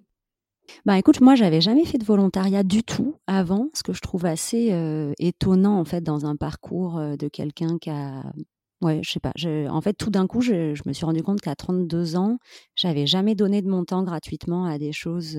[0.86, 4.24] Bah écoute, moi j'avais jamais fait de volontariat du tout avant, ce que je trouve
[4.24, 4.72] assez
[5.18, 8.22] étonnant en fait dans un parcours de quelqu'un qui a
[8.84, 9.32] Ouais, je sais pas.
[9.70, 12.36] en fait, tout d'un coup, je, me suis rendu compte qu'à 32 ans,
[12.76, 15.38] j'avais jamais donné de mon temps gratuitement à des choses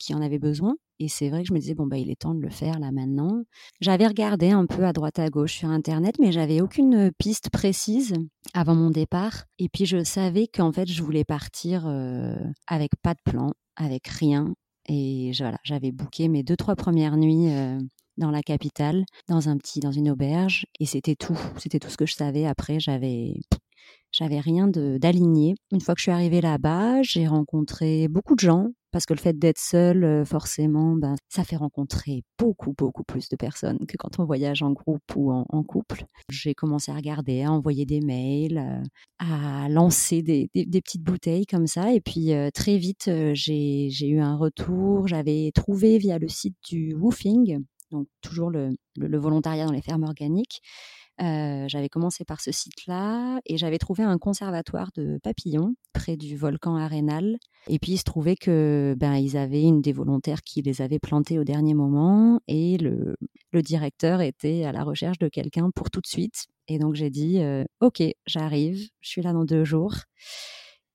[0.00, 0.76] qui en avaient besoin.
[0.98, 2.78] Et c'est vrai que je me disais, bon, bah, il est temps de le faire
[2.78, 3.42] là maintenant.
[3.82, 8.14] J'avais regardé un peu à droite à gauche sur Internet, mais j'avais aucune piste précise
[8.54, 9.44] avant mon départ.
[9.58, 11.86] Et puis, je savais qu'en fait, je voulais partir
[12.66, 14.54] avec pas de plan, avec rien.
[14.88, 17.50] Et voilà, j'avais booké mes deux, trois premières nuits
[18.16, 21.38] dans la capitale, dans un petit, dans une auberge, et c'était tout.
[21.58, 22.46] C'était tout ce que je savais.
[22.46, 23.34] Après, j'avais,
[24.10, 25.54] j'avais rien d'aligné.
[25.72, 29.18] Une fois que je suis arrivée là-bas, j'ai rencontré beaucoup de gens, parce que le
[29.18, 33.96] fait d'être seul, euh, forcément, ben, ça fait rencontrer beaucoup, beaucoup plus de personnes que
[33.96, 36.04] quand on voyage en groupe ou en, couple.
[36.30, 38.82] J'ai commencé à regarder, à envoyer des mails, euh,
[39.18, 41.94] à lancer des, petites bouteilles comme ça.
[41.94, 45.08] Et puis euh, très vite, j'ai eu un retour.
[45.08, 50.60] J'avais trouvé via le site du Woofing, donc toujours le volontariat dans les fermes organiques,
[51.18, 56.76] j'avais commencé par ce site-là et j'avais trouvé un conservatoire de papillons près du volcan
[56.76, 57.36] Arénal.
[57.68, 60.98] Et puis il se trouvait que ben ils avaient une des volontaires qui les avait
[60.98, 63.16] plantés au dernier moment et le,
[63.52, 66.46] le directeur était à la recherche de quelqu'un pour tout de suite.
[66.66, 67.40] Et donc j'ai dit
[67.80, 69.94] ok j'arrive, je suis là dans deux jours.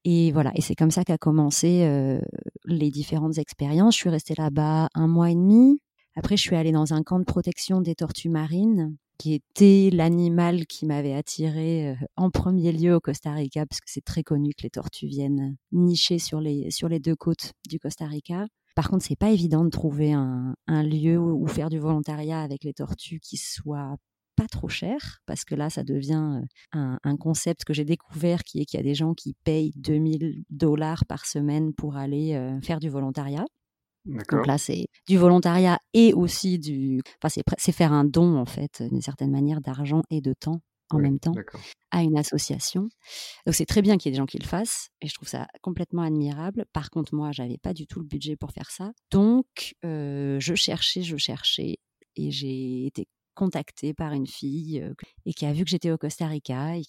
[0.03, 2.19] Et voilà, et c'est comme ça qu'a commencé
[2.65, 3.95] les différentes expériences.
[3.95, 5.79] Je suis restée là-bas un mois et demi.
[6.17, 10.65] Après, je suis allée dans un camp de protection des tortues marines qui était l'animal
[10.65, 14.63] qui m'avait attiré en premier lieu au Costa Rica, parce que c'est très connu que
[14.63, 18.47] les tortues viennent nicher sur les, sur les deux côtes du Costa Rica.
[18.75, 22.73] Par contre, c'est pas évident de trouver un, lieu où, faire du volontariat avec les
[22.73, 23.95] tortues qui soit
[24.35, 28.59] pas trop cher, parce que là, ça devient un, un concept que j'ai découvert qui
[28.59, 32.79] est qu'il y a des gens qui payent 2000 dollars par semaine pour aller faire
[32.79, 33.45] du volontariat.
[34.07, 37.01] Donc là, c'est du volontariat et aussi du.
[37.21, 40.99] Enfin, c'est faire un don, en fait, d'une certaine manière, d'argent et de temps en
[40.99, 41.33] même temps
[41.91, 42.89] à une association.
[43.45, 45.27] Donc c'est très bien qu'il y ait des gens qui le fassent et je trouve
[45.27, 46.65] ça complètement admirable.
[46.73, 48.91] Par contre, moi, j'avais pas du tout le budget pour faire ça.
[49.11, 51.77] Donc, euh, je cherchais, je cherchais
[52.15, 53.07] et j'ai été
[53.37, 54.93] contactée par une fille euh,
[55.25, 56.81] et qui a vu que j'étais au Costa Rica et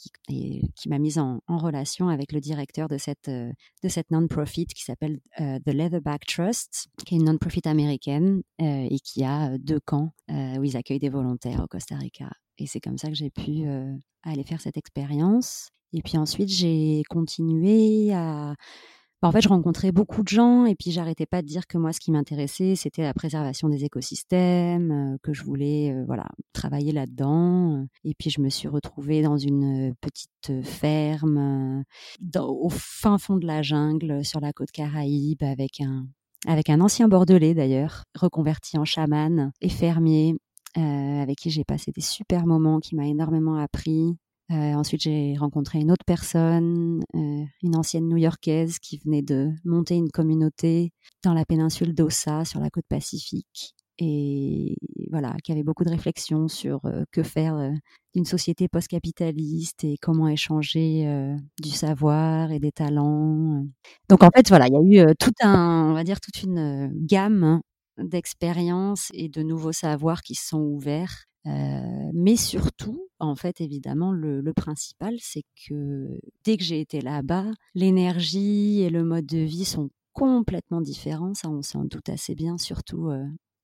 [0.75, 4.83] qui, m'a mise en, relation avec le directeur de cette, euh, de cette non-profit qui
[4.83, 10.13] s'appelle euh, The Leatherback Trust, qui est une non-profit américaine et qui a deux camps
[10.29, 12.31] où ils accueillent des volontaires au Costa Rica.
[12.57, 13.67] Et c'est comme ça que j'ai pu
[14.23, 15.69] aller faire cette expérience.
[15.93, 18.55] Et puis ensuite, j'ai continué à
[19.23, 21.93] en fait, je rencontrais beaucoup de gens et puis j'arrêtais pas de dire que moi,
[21.93, 26.93] ce qui m'intéressait, c'était la préservation des écosystèmes, euh, que je voulais, euh, voilà, travailler
[26.93, 27.87] là-dedans.
[28.05, 31.85] Et puis, je me suis retrouvée dans une petite ferme
[32.37, 36.07] au fin fond de la jungle, sur la côte Caraïbe, avec un
[36.47, 40.37] avec un ancien bordelais d'ailleurs, reconverti en chaman et fermier,
[40.77, 44.17] euh, avec qui j'ai passé des super moments, qui m'a énormément appris.
[44.51, 49.95] Euh, ensuite, j'ai rencontré une autre personne, euh, une ancienne New-Yorkaise qui venait de monter
[49.97, 50.91] une communauté
[51.23, 54.77] dans la péninsule d'Ossa, sur la côte pacifique, et
[55.11, 57.71] voilà, qui avait beaucoup de réflexions sur euh, que faire
[58.15, 61.07] d'une société post-capitaliste et comment échanger
[61.61, 63.67] du savoir et des talents.
[64.09, 66.91] Donc en fait, voilà, il y a eu tout un, on va dire, toute une
[67.07, 67.61] gamme
[67.99, 71.25] d'expériences et de nouveaux savoirs qui se sont ouverts
[72.13, 78.81] mais surtout, en fait, évidemment, le, principal, c'est que dès que j'ai été là-bas, l'énergie
[78.81, 81.35] et le mode de vie sont complètement différents.
[81.35, 83.11] Ça, on s'en doute assez bien, surtout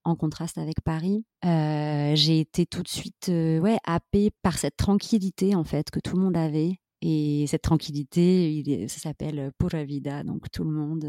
[0.04, 1.24] en contraste avec Paris.
[1.42, 6.22] j'ai été tout de suite ouais, happée par cette tranquillité, en fait, que tout le
[6.22, 6.78] monde avait.
[7.00, 11.04] Et cette tranquillité, ça s'appelle Pura Vida, donc tout le monde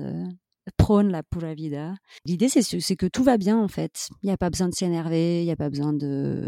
[0.77, 1.95] prône la pura vida.
[2.25, 4.07] L'idée, c'est que tout va bien, en fait.
[4.23, 6.47] Il n'y a pas besoin de s'énerver, il n'y a pas besoin de,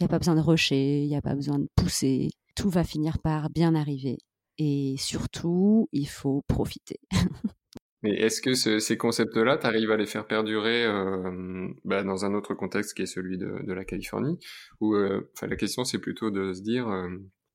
[0.00, 2.30] il a pas besoin de rusher, il n'y a pas besoin de pousser.
[2.56, 4.18] Tout va finir par bien arriver.
[4.56, 7.00] Et surtout, il faut profiter.
[8.02, 12.32] Mais est-ce que ces concepts-là, tu arrives à les faire perdurer euh, bah, dans un
[12.32, 14.38] autre contexte qui est celui de, la Californie?
[14.80, 17.10] Ou euh, la question, c'est plutôt de se dire, euh,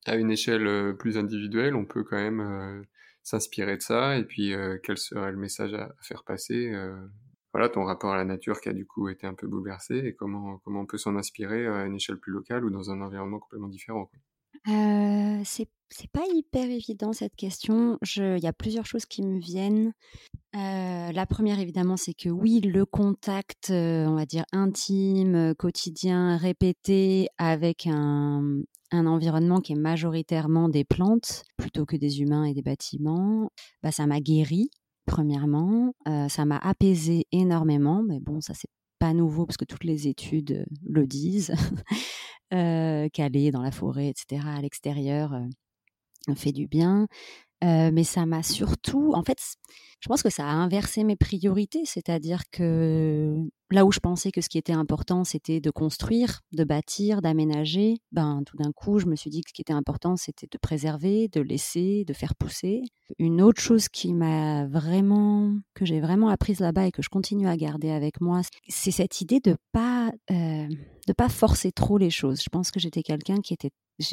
[0.06, 2.86] à une échelle plus individuelle, on peut quand même
[3.26, 6.96] s'inspirer de ça et puis euh, quel serait le message à, faire passer euh,
[7.54, 10.14] voilà ton rapport à la nature qui a du coup été un peu bouleversé et
[10.14, 13.40] comment comment on peut s'en inspirer à une échelle plus locale ou dans un environnement
[13.40, 14.10] complètement différent
[14.68, 18.00] euh, c'est pas hyper évident cette question.
[18.16, 19.94] Il y a plusieurs choses qui me viennent.
[20.54, 27.86] la première, évidemment, c'est que oui, le contact, on va dire intime, quotidien, répété avec
[27.86, 28.64] un,
[28.96, 33.50] un environnement qui est majoritairement des plantes plutôt que des humains et des bâtiments,
[33.84, 34.70] bah, ça m'a guéri,
[35.06, 35.94] premièrement.
[36.08, 40.08] Euh, ça m'a apaisé énormément, mais bon, ça c'est pas nouveau parce que toutes les
[40.08, 41.54] études euh, le disent.
[42.54, 47.08] euh, Qu'aller dans la forêt, etc., à l'extérieur, euh, fait du bien.
[47.62, 49.38] Mais ça m'a surtout, en fait,
[50.00, 53.36] je pense que ça a inversé mes priorités, c'est-à-dire que
[53.72, 57.98] là où je pensais que ce qui était important, c'était de construire, de bâtir, d'aménager,
[58.12, 60.58] ben tout d'un coup, je me suis dit que ce qui était important, c'était de
[60.58, 62.84] préserver, de laisser, de faire pousser.
[63.18, 67.48] Une autre chose qui m'a vraiment, que j'ai vraiment apprise là-bas et que je continue
[67.48, 69.95] à garder avec moi, c'est cette idée de pas,
[70.32, 70.68] euh,
[71.08, 72.42] de pas forcer trop les choses.
[72.42, 73.72] Je pense que j'étais quelqu'un qui était,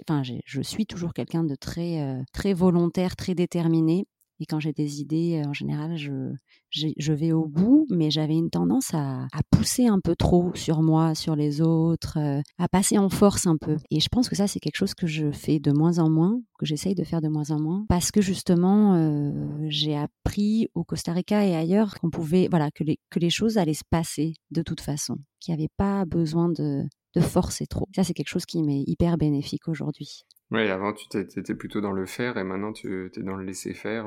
[0.09, 4.07] enfin, je suis toujours quelqu'un de très, euh, très volontaire, très déterminé
[4.43, 8.93] Et quand j'ai des idées, en général, je, vais au bout, mais j'avais une tendance
[8.93, 12.19] à, pousser un peu trop sur moi, sur les autres,
[12.59, 13.77] à passer en force un peu.
[13.93, 16.41] Et je pense que ça, c'est quelque chose que je fais de moins en moins,
[16.59, 19.31] que j'essaye de faire de moins en moins, parce que justement, euh,
[19.69, 23.59] j'ai appris au Costa Rica et ailleurs qu'on pouvait, voilà, que les, que les choses
[23.59, 26.83] allaient se passer de toute façon, qu'il n'y avait pas besoin de,
[27.15, 27.87] de forcer trop.
[27.95, 30.25] Ça, c'est quelque chose qui m'est hyper bénéfique aujourd'hui.
[30.53, 33.73] Oui, avant, tu étais plutôt dans le faire et maintenant, tu es dans le laisser
[33.73, 34.07] faire.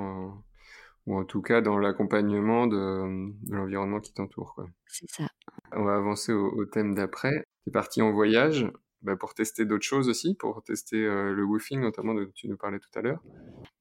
[1.08, 4.63] ou en tout cas dans l'accompagnement de, de l'environnement qui t'entoure.
[4.88, 5.27] C'est ça.
[5.71, 7.45] On va avancer au, au thème d'après.
[7.63, 8.67] Tu es parti en voyage
[9.01, 12.58] bah, pour tester d'autres choses aussi, pour tester euh, le woofing notamment dont tu nous
[12.58, 13.21] parlais tout à l'heure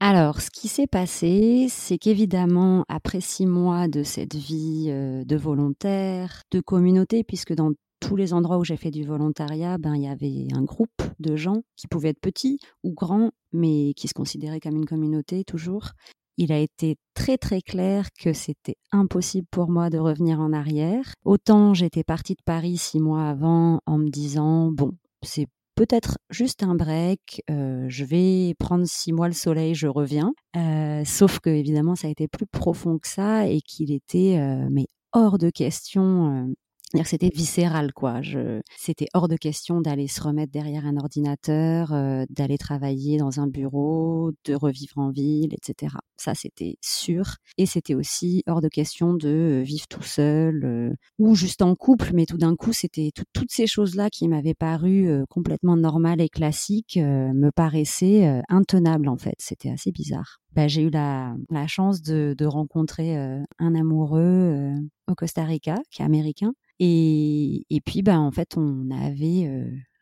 [0.00, 5.36] Alors, ce qui s'est passé, c'est qu'évidemment, après six mois de cette vie euh, de
[5.36, 7.72] volontaire, de communauté, puisque dans
[8.04, 11.36] tous les endroits où j'ai fait du volontariat, ben, il y avait un groupe de
[11.36, 15.92] gens qui pouvaient être petits ou grands, mais qui se considéraient comme une communauté toujours.
[16.36, 21.14] Il a été très très clair que c'était impossible pour moi de revenir en arrière.
[21.24, 26.62] Autant j'étais partie de Paris six mois avant en me disant, bon, c'est peut-être juste
[26.62, 30.34] un break, euh, je vais prendre six mois le soleil, je reviens.
[30.56, 34.68] Euh, sauf que évidemment, ça a été plus profond que ça et qu'il était euh,
[34.70, 36.52] mais hors de question
[37.02, 38.22] c'était viscéral, quoi.
[38.22, 43.40] Je, c'était hors de question d'aller se remettre derrière un ordinateur, euh, d'aller travailler dans
[43.40, 45.96] un bureau, de revivre en ville, etc.
[46.16, 47.36] Ça, c'était sûr.
[47.58, 51.74] Et c'était aussi hors de question de euh, vivre tout seul euh, ou juste en
[51.74, 52.10] couple.
[52.14, 56.96] Mais tout d'un coup, c'était toutes ces choses-là qui m'avaient paru complètement normales et classiques
[56.96, 59.34] me paraissaient intenables, en fait.
[59.38, 60.38] C'était assez bizarre.
[60.52, 61.34] Bah, j'ai eu la,
[61.66, 64.72] chance de rencontrer un amoureux
[65.08, 69.48] au Costa Rica, qui est américain, et, puis, bah, en fait, on avait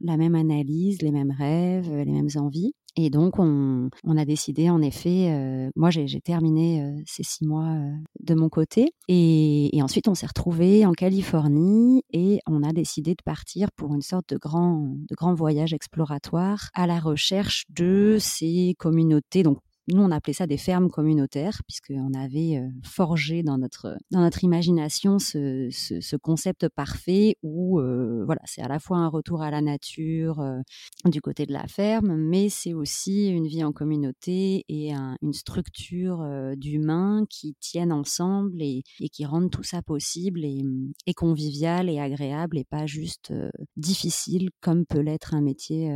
[0.00, 2.74] la même analyse, les mêmes rêves, les mêmes envies.
[2.94, 7.76] Et donc, on, a décidé, en effet, moi, j'ai terminé ces six mois
[8.20, 8.92] de mon côté.
[9.08, 14.02] Et, ensuite, on s'est retrouvés en Californie et on a décidé de partir pour une
[14.02, 19.42] sorte de grand, voyage exploratoire à la recherche de ces communautés,
[19.88, 24.44] nous, on appelait ça des fermes communautaires, puisqu'on avait euh, forgé dans notre, dans notre
[24.44, 29.50] imagination ce, ce, concept parfait où euh, voilà, c'est à la fois un retour à
[29.50, 30.60] la nature euh,
[31.06, 36.24] du côté de la ferme, mais c'est aussi une vie en communauté et une structure
[36.56, 40.62] d'humains qui tiennent ensemble et, qui rendent tout ça possible et,
[41.06, 43.32] et, convivial et agréable et pas juste
[43.76, 45.90] difficile comme peut l'être un métier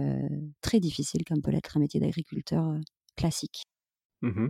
[0.61, 2.75] très difficile comme peut l'être un métier d'agriculteur
[3.17, 3.63] classique.
[4.23, 4.49] Mmh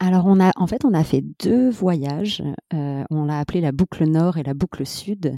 [0.00, 2.42] Alors on a en fait on a fait deux voyages.
[2.74, 5.34] Euh, on l'a appelé la boucle nord et la boucle sud.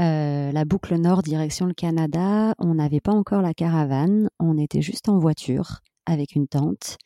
[0.00, 4.82] Euh, la boucle nord direction le Canada, on n'avait pas encore la caravane, on était
[4.82, 6.98] juste en voiture avec une tente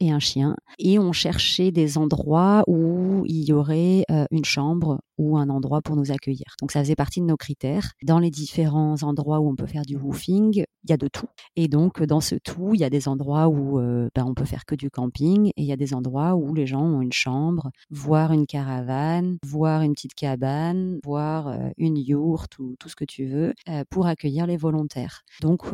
[0.00, 0.56] et un chien.
[0.78, 5.82] Et on cherchait des endroits où il y aurait euh, une chambre ou un endroit
[5.82, 6.54] pour nous accueillir.
[6.60, 7.92] Donc ça faisait partie de nos critères.
[8.02, 11.28] Dans les différents endroits où on peut faire du woofing, il y a de tout.
[11.56, 14.44] Et donc dans ce tout, il y a des endroits où euh, ben, on peut
[14.44, 17.12] faire que du camping et il y a des endroits où les gens ont une
[17.12, 22.96] chambre, voire une caravane, voire une petite cabane, voire euh, une yourte ou tout ce
[22.96, 23.54] que tu veux
[23.90, 25.22] pour accueillir les volontaires.
[25.40, 25.66] Donc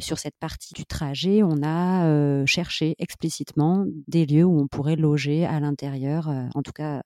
[0.00, 5.44] sur cette partie du trajet, on a cherché explicitement des lieux où on pourrait loger
[5.44, 7.02] à l'intérieur, euh, en tout cas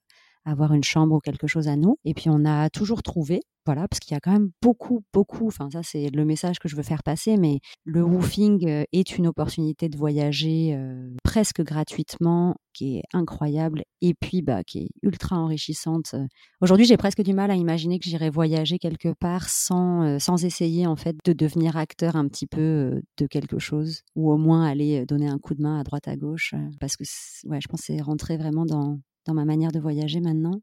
[0.47, 1.99] avoir une chambre ou quelque chose à nous.
[2.05, 5.49] Et puis on a toujours trouvé, voilà, parce qu'il y a quand même beaucoup, beaucoup,
[5.49, 9.19] enfin ça c'est le message que je veux faire passer, mais le woofing euh, est
[9.19, 14.89] une opportunité de voyager euh, presque gratuitement, qui est incroyable, et puis bah, qui est
[15.03, 16.15] ultra enrichissante.
[16.61, 20.87] Aujourd'hui j'ai presque du mal à imaginer que j'irais voyager quelque part sans, sans essayer
[20.87, 25.05] en fait de devenir acteur un petit peu de quelque chose, ou au moins aller
[25.07, 27.05] donner un coup de main à droite à gauche, parce que
[27.49, 30.61] ouais, je pense c'est rentrer vraiment dans, dans ma manière de voyager maintenant.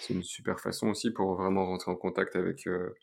[0.00, 2.94] C'est une super façon aussi pour vraiment rentrer en contact avec euh,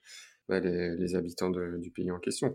[0.48, 2.54] bah, les, habitants du pays en question.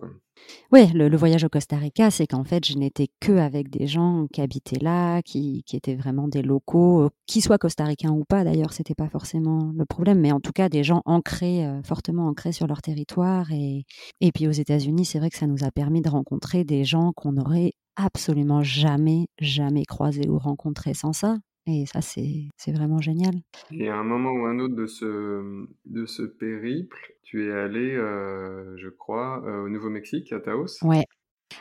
[0.70, 4.28] Oui, le, voyage au Costa Rica, c'est qu'en fait, je n'étais que avec des gens
[4.32, 8.72] qui habitaient là, qui, étaient vraiment des locaux, euh, qui soient costaricains ou pas d'ailleurs,
[8.72, 12.52] c'était pas forcément le problème, mais en tout cas des gens ancrés, euh, fortement ancrés
[12.52, 13.50] sur leur territoire.
[13.50, 13.84] Et,
[14.20, 17.12] et puis aux États-Unis, c'est vrai que ça nous a permis de rencontrer des gens
[17.12, 21.38] qu'on n'aurait absolument jamais, jamais croisés ou rencontrés sans ça.
[21.66, 23.34] Et ça, c'est vraiment génial.
[23.70, 27.94] Et à un moment ou un autre de ce, de ce périple, tu es allé,
[27.94, 31.04] euh, je crois, euh, au Nouveau-Mexique, à Taos Ouais.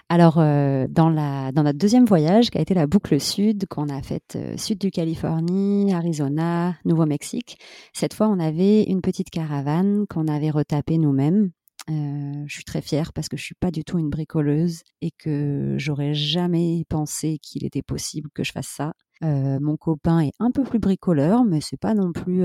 [0.07, 3.89] Alors, euh, dans, la, dans notre deuxième voyage, qui a été la boucle sud, qu'on
[3.89, 7.57] a faite sud du Californie, Arizona, Nouveau-Mexique,
[7.93, 11.51] cette fois, on avait une petite caravane qu'on avait retapée nous-mêmes.
[11.87, 15.75] je suis très fière parce que je suis pas du tout une bricoleuse et que
[15.77, 18.93] j'aurais jamais pensé qu'il était possible que je fasse ça.
[19.21, 22.43] Mon copain est un peu plus bricoleur, mais c'est pas non plus,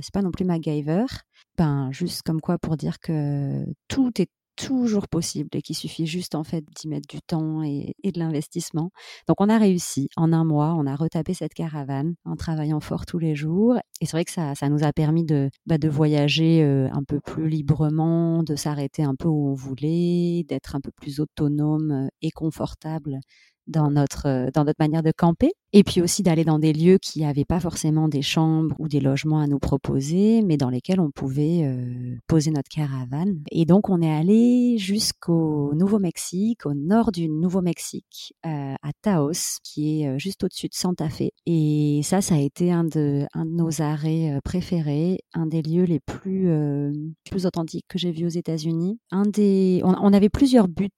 [0.00, 1.06] c'est pas non plus MacGyver.
[1.58, 6.34] Ben, juste comme quoi pour dire que tout est toujours possible et qu'il suffit juste
[6.34, 8.90] en fait d'y mettre du temps et, de l'investissement.
[9.28, 13.06] Donc on a réussi en un mois, on a retapé cette caravane en travaillant fort
[13.06, 15.88] tous les jours et c'est vrai que ça, ça nous a permis de, bah, de
[15.88, 20.80] voyager euh, un peu plus librement, de s'arrêter un peu où on voulait, d'être un
[20.80, 23.20] peu plus autonome euh, et confortable
[23.66, 25.52] dans notre, euh, dans notre manière de camper.
[25.72, 29.00] Et puis aussi d'aller dans des lieux qui n'avaient pas forcément des chambres ou des
[29.00, 33.42] logements à nous proposer, mais dans lesquels on pouvait euh, poser notre caravane.
[33.50, 40.02] Et donc on est allé jusqu'au Nouveau-Mexique, au nord du Nouveau-Mexique, euh, à Taos, qui
[40.02, 41.30] est juste au-dessus de Santa Fe.
[41.46, 46.48] Et ça, ça a été un de, nos arrêts préférés, un des lieux les plus,
[47.44, 48.98] authentiques que j'ai vus aux États-Unis.
[49.10, 50.88] Un des, on, avait plusieurs buts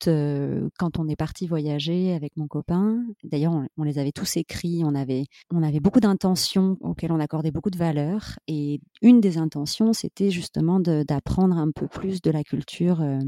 [0.78, 3.02] quand on est parti voyager avec mon copain.
[3.24, 4.57] D'ailleurs, on, les avait tous écrits.
[4.64, 8.38] On avait, on avait beaucoup d'intentions auxquelles on accordait beaucoup de valeur.
[8.46, 13.18] Et une des intentions, c'était justement d'apprendre un peu plus de la culture euh,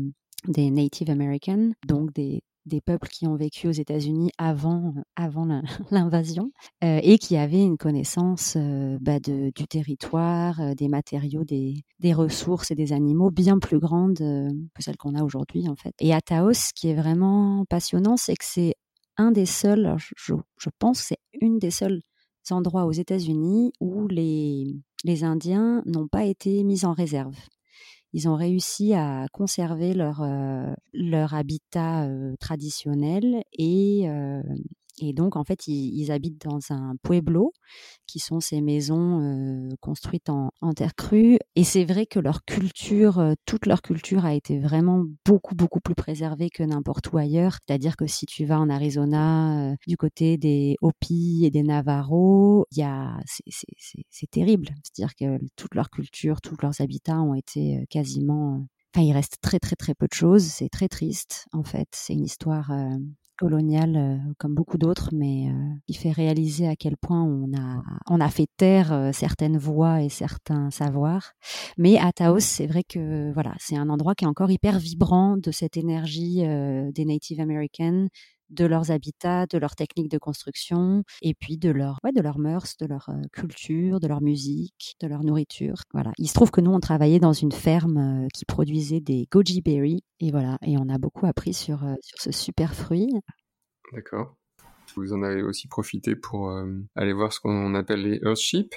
[0.49, 5.47] des Native Americans, donc des, des peuples qui ont vécu aux États-Unis avant, avant
[5.91, 6.51] l'invasion
[6.83, 12.71] euh, et qui avaient une connaissance euh, bah, du territoire, des matériaux, des, des, ressources
[12.71, 15.95] et des animaux bien plus grande que celle qu'on a aujourd'hui en fait.
[16.01, 18.75] Et à Taos, ce qui est vraiment passionnant, c'est que c'est
[19.21, 22.01] un des seuls, je, je pense, c'est une des seuls
[22.51, 27.37] endroits aux États-Unis où les, les Indiens n'ont pas été mis en réserve.
[28.13, 34.43] Ils ont réussi à conserver leur, euh, leur habitat euh, traditionnel et, euh,
[35.01, 37.53] et donc, en fait, ils, habitent dans un pueblo,
[38.07, 41.39] qui sont ces maisons construites en, terre crue.
[41.57, 45.95] Et c'est vrai que leur culture, toute leur culture a été vraiment beaucoup, beaucoup plus
[45.95, 47.59] préservée que n'importe où ailleurs.
[47.67, 52.83] C'est-à-dire que si tu vas en Arizona, du côté des Hopi et des Navarros, y
[52.83, 54.69] a, c'est terrible.
[54.83, 59.61] C'est-à-dire que toute leur culture, tous leurs habitats ont été quasiment Enfin, il reste très
[59.61, 60.43] très très peu de choses.
[60.45, 61.89] C'est très triste en fait.
[61.93, 62.73] C'est une histoire
[63.41, 65.53] coloniale euh, comme beaucoup d'autres, mais euh,
[65.87, 70.03] qui fait réaliser à quel point on a, on a fait taire euh, certaines voix
[70.03, 71.33] et certains savoirs.
[71.79, 75.39] Mais à Taos, c'est vrai que voilà, c'est un endroit qui est encore hyper vibrant
[75.39, 78.09] de cette énergie des Native Americans,
[78.51, 82.39] de leurs habitats, de leurs techniques de construction, et puis de leur, ouais, de leurs
[82.39, 85.83] mœurs, de leur culture, de leur musique, de leur nourriture.
[85.93, 86.13] Voilà.
[86.19, 90.03] Il se trouve que nous, on travaillait dans une ferme qui produisait des goji berries,
[90.21, 90.59] et voilà.
[90.67, 93.13] Et on a beaucoup appris sur, sur ce super fruit.
[93.93, 94.37] D'accord.
[94.97, 96.53] Vous en avez aussi profité pour
[96.97, 98.75] aller voir ce qu'on appelle les Earthships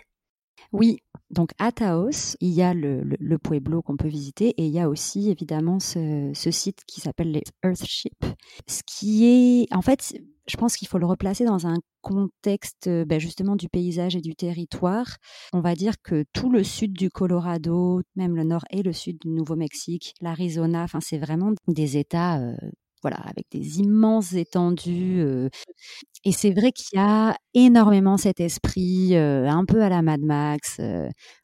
[0.71, 0.99] oui,
[1.29, 4.89] donc à Taos, il y a le, Pueblo qu'on peut visiter et il y a
[4.89, 8.25] aussi évidemment ce, site qui s'appelle les Earthships.
[8.67, 10.13] Ce qui est, en fait,
[10.47, 14.35] je pense qu'il faut le replacer dans un contexte ben justement du paysage et du
[14.35, 15.17] territoire.
[15.53, 19.19] On va dire que tout le sud du Colorado, même le nord et le sud
[19.19, 22.55] du Nouveau-Mexique, l'Arizona, enfin c'est vraiment des États euh,
[23.03, 25.23] voilà, avec des immenses étendues.
[26.25, 30.79] et c'est vrai qu'il y a énormément cet esprit un peu à la Mad Max,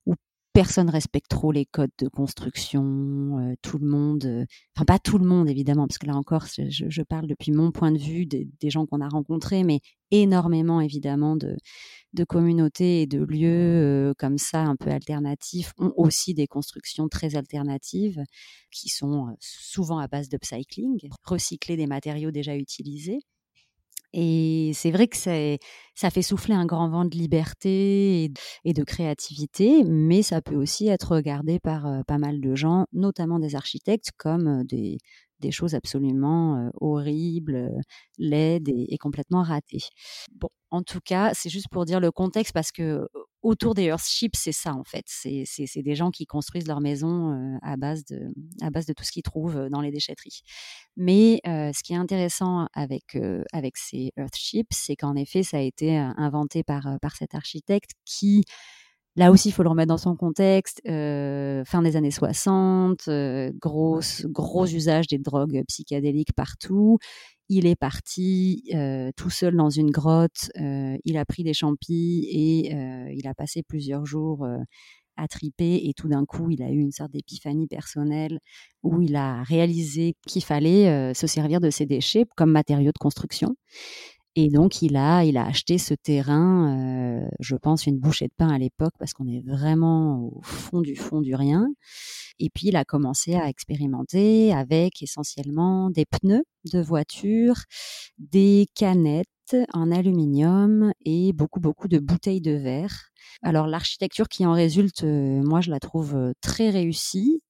[0.06, 0.16] où
[0.60, 4.46] personne respecte trop les codes de construction, tout le monde,
[4.76, 7.94] enfin pas tout le monde évidemment, parce que là encore, je, parle depuis mon point
[7.94, 9.80] de vue des, gens qu'on a rencontrés, mais
[10.12, 11.56] énormément évidemment de,
[12.12, 17.38] de communautés et de lieux comme ça un peu alternatifs ont aussi des constructions très
[17.38, 18.22] alternatives
[18.70, 23.22] qui sont souvent à base d'upcycling, recycler des matériaux déjà utilisés.
[24.14, 28.32] Et c'est vrai que ça fait souffler un grand vent de liberté
[28.66, 33.40] et de créativité, mais ça peut aussi être regardé par pas mal de gens, notamment
[33.40, 34.98] des architectes, comme des,
[35.52, 37.70] choses absolument horribles,
[38.18, 39.84] laides et, complètement ratées.
[40.32, 43.08] Bon, en tout cas, c'est juste pour dire le contexte parce que
[43.42, 45.06] autour des Earthships, c'est ça en fait.
[45.08, 49.12] C'est des gens qui construisent leur maison à, base de, à base de tout ce
[49.12, 50.42] qu'ils trouvent dans les déchetteries.
[50.98, 53.18] Mais ce qui est intéressant avec,
[53.54, 58.44] avec ces Earthships, c'est qu'en effet, ça a été inventé par, par cet architecte qui
[59.20, 60.82] Là aussi, il faut le remettre dans son contexte.
[60.88, 67.00] Euh, fin des années 60, euh, gros, gros usage des drogues psychédéliques partout.
[67.50, 70.52] Il est parti euh, tout seul dans une grotte.
[70.56, 72.72] il a pris des champis et
[73.14, 74.48] il a passé plusieurs jours
[75.18, 75.88] à triper.
[75.90, 78.40] Et tout d'un coup, il a eu une sorte d'épiphanie personnelle
[78.84, 83.56] où il a réalisé qu'il fallait se servir de ces déchets comme matériaux de construction.
[84.42, 88.34] Et donc, il a, il a acheté ce terrain, euh, je pense, une bouchée de
[88.38, 91.68] pain à l'époque, parce qu'on est vraiment au fond du fond du rien.
[92.40, 97.56] Et puis, il a commencé à expérimenter avec essentiellement des pneus de voiture,
[98.18, 99.28] des canettes,
[99.74, 103.10] en aluminium et beaucoup, beaucoup de bouteilles de verre.
[103.42, 107.42] Alors l'architecture qui en résulte, moi je la trouve très réussie.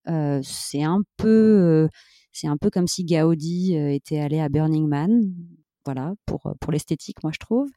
[0.42, 1.90] c'est un peu,
[2.32, 5.34] c'est un peu comme si Gaudi était allé à Burning Man.
[5.86, 7.70] Voilà pour pour l'esthétique, moi je trouve.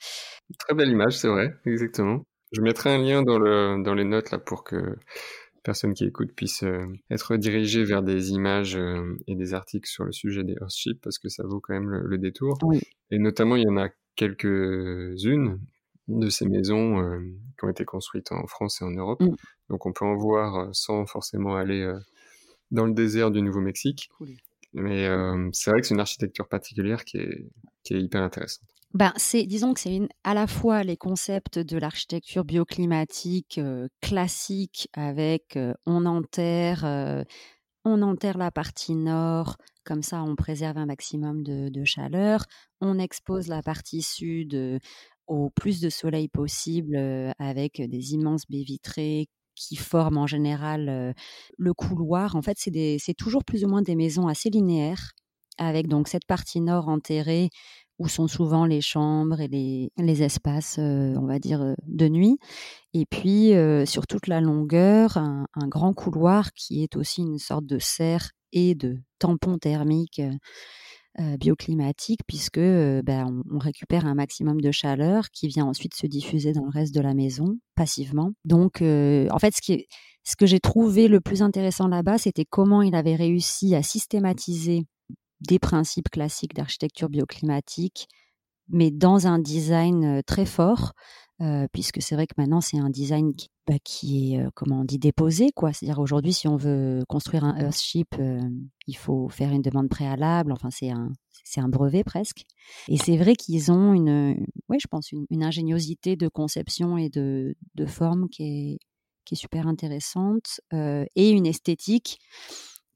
[0.58, 2.22] Très belle image, c'est vrai, exactement.
[2.52, 4.96] Je mettrai un lien dans le dans les notes là pour que
[5.62, 10.04] personnes qui écoutent puissent euh, être dirigées vers des images euh, et des articles sur
[10.04, 12.58] le sujet des Earthships parce que ça vaut quand même le, détour.
[13.10, 15.60] Et notamment, il y en a quelques-unes
[16.08, 17.20] de ces maisons euh,
[17.58, 19.22] qui ont été construites en France et en Europe.
[19.22, 19.34] Mm.
[19.70, 21.90] Donc on peut en voir sans forcément aller
[22.70, 24.10] dans le désert du Nouveau-Mexique.
[24.74, 25.06] Mais
[25.52, 27.50] c'est vrai que c'est une architecture particulière qui est,
[27.84, 28.72] qui est hyper intéressante.
[28.94, 33.88] Ben, c'est, disons que c'est une, à la fois les concepts de l'architecture bioclimatique euh,
[34.02, 37.24] classique avec euh, on enterre, euh,
[37.86, 42.44] on enterre la partie nord, comme ça on préserve un maximum de chaleur,
[42.82, 44.78] on expose la partie sud
[45.26, 46.96] au plus de soleil possible
[47.38, 51.14] avec des immenses baies vitrées qui forment en général
[51.58, 52.36] le couloir.
[52.36, 55.12] En fait, c'est, toujours plus ou moins des maisons assez linéaires
[55.58, 57.50] avec donc cette partie nord enterrée
[57.98, 59.48] où sont souvent les chambres et
[59.96, 62.38] les, espaces, on va dire, de nuit.
[62.94, 63.52] Et puis,
[63.86, 68.74] sur toute la longueur, un, grand couloir qui est aussi une sorte de serre et
[68.74, 70.20] de tampon thermique
[71.38, 76.64] bioclimatique, puisque ben, on, récupère un maximum de chaleur qui vient ensuite se diffuser dans
[76.64, 78.32] le reste de la maison passivement.
[78.44, 83.16] Donc, en fait, ce que j'ai trouvé le plus intéressant là-bas, c'était comment il avait
[83.16, 84.84] réussi à systématiser
[85.40, 88.08] des principes classiques d'architecture bioclimatique,
[88.68, 90.92] mais dans un design très fort,
[91.72, 95.50] puisque c'est vrai que maintenant c'est un design qui, bah, est, comment on dit, déposé.
[95.54, 95.72] quoi.
[95.72, 98.14] C'est-à-dire aujourd'hui, si on veut construire un Earthship,
[98.86, 101.10] il faut faire une demande préalable, enfin c'est un,
[101.44, 102.44] c'est un brevet presque.
[102.88, 107.54] Et c'est vrai qu'ils ont une, ouais, je pense, une, ingéniosité de conception et de,
[107.74, 108.78] de forme qui est,
[109.24, 112.18] qui est super intéressante, et une esthétique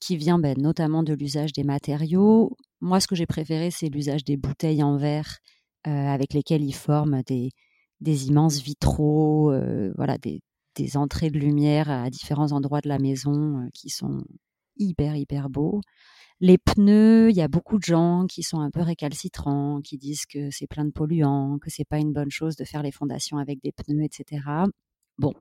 [0.00, 2.56] qui vient ben, notamment de l'usage des matériaux.
[2.80, 5.38] Moi, ce que j'ai préféré, c'est l'usage des bouteilles en verre
[5.86, 7.50] euh, avec lesquelles ils forment des,
[8.00, 10.40] des immenses vitraux, euh, voilà, des,
[10.74, 14.22] des, entrées de lumière à différents endroits de la maison euh, qui sont
[14.76, 15.80] hyper, hyper beaux.
[16.40, 20.26] Les pneus, il y a beaucoup de gens qui sont un peu récalcitrants, qui disent
[20.26, 23.38] que c'est plein de polluants, que c'est pas une bonne chose de faire les fondations
[23.38, 24.42] avec des pneus, etc.
[25.18, 25.32] Bon,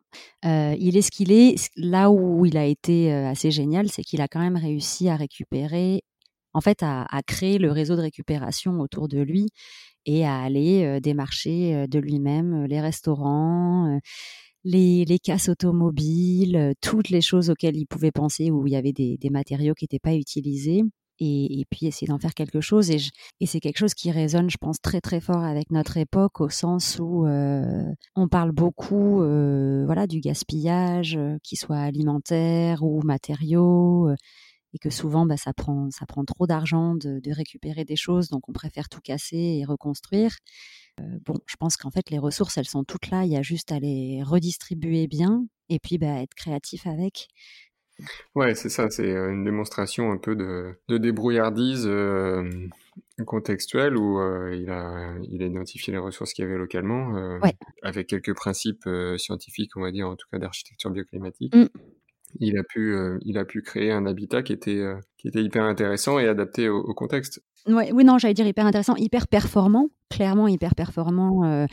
[0.44, 1.70] il est ce qu'il est.
[1.76, 6.02] Là où il a été assez génial, c'est qu'il a quand même réussi à récupérer,
[6.56, 9.48] en fait, à, créer le réseau de récupération autour de lui
[10.06, 14.00] et à aller démarcher de lui-même les restaurants,
[14.64, 18.94] les, les casses automobiles, toutes les choses auxquelles il pouvait penser où il y avait
[18.94, 20.84] des, matériaux qui n'étaient pas utilisés
[21.20, 22.90] et, puis essayer d'en faire quelque chose.
[22.90, 23.00] Et,
[23.46, 27.00] c'est quelque chose qui résonne, je pense, très très fort avec notre époque, au sens
[27.02, 34.10] où on parle beaucoup, voilà, du gaspillage, qu'il soit alimentaire ou matériaux,
[34.76, 38.30] et que souvent, bah, ça prend ça prend trop d'argent de, de, récupérer des choses,
[38.30, 40.36] donc on préfère tout casser et reconstruire.
[41.26, 43.24] bon, je pense qu'en fait, les ressources, elles sont toutes là.
[43.26, 47.30] Il y a juste à les redistribuer bien, et puis bah, être créatif avec.
[48.36, 52.50] Ouais, c'est ça, c'est une démonstration un peu de, de débrouillardise euh,
[53.26, 57.40] contextuelle où euh, il, a, il a identifié les ressources qu'il y avait localement, euh,
[57.84, 61.56] avec quelques principes scientifiques, on va dire, en tout cas d'architecture bioclimatique.
[61.56, 61.68] Mmh.
[62.40, 64.84] Il, a pu, il a pu créer un habitat qui était,
[65.24, 67.42] était hyper intéressant et adapté au, contexte.
[67.68, 71.68] Oui, non, j'allais dire hyper intéressant, hyper performant, clairement hyper performant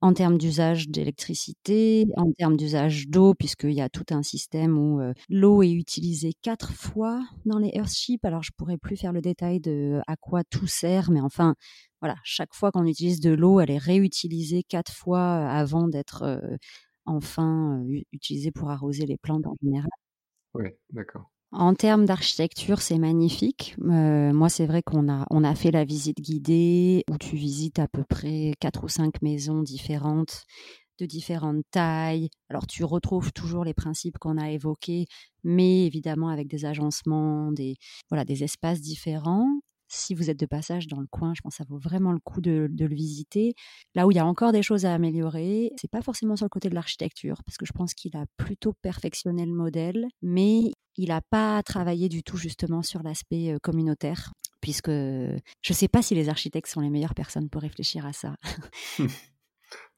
[0.00, 5.00] en termes d'usage d'électricité, en termes d'usage d'eau, puisqu'il y a tout un système où
[5.28, 8.24] l'eau est utilisée quatre fois dans les Earthships.
[8.24, 11.54] Alors, je pourrais plus faire le détail de à quoi tout sert, mais enfin,
[12.00, 16.40] voilà, chaque fois qu'on utilise de l'eau, elle est réutilisée quatre fois avant d'être
[17.06, 19.90] enfin utilisée pour arroser les plantes en général.
[20.54, 21.30] Oui, d'accord.
[21.50, 23.74] En termes d'architecture, c'est magnifique.
[23.80, 27.78] Euh, moi, c'est vrai qu'on a, on a fait la visite guidée où tu visites
[27.78, 30.44] à peu près quatre ou cinq maisons différentes
[30.98, 32.28] de différentes tailles.
[32.50, 35.06] Alors, tu retrouves toujours les principes qu'on a évoqués,
[35.44, 37.76] mais évidemment avec des agencements, des,
[38.10, 39.48] voilà, des espaces différents
[39.88, 42.20] si vous êtes de passage dans le coin, je pense que ça vaut vraiment le
[42.20, 43.54] coup de, le visiter.
[43.94, 46.50] Là où il y a encore des choses à améliorer, c'est pas forcément sur le
[46.50, 51.08] côté de l'architecture, parce que je pense qu'il a plutôt perfectionné le modèle, mais il
[51.08, 56.02] n'a pas travaillé du tout justement sur l'aspect euh, communautaire, puisque je ne sais pas
[56.02, 58.34] si les architectes sont les meilleures personnes pour réfléchir à ça.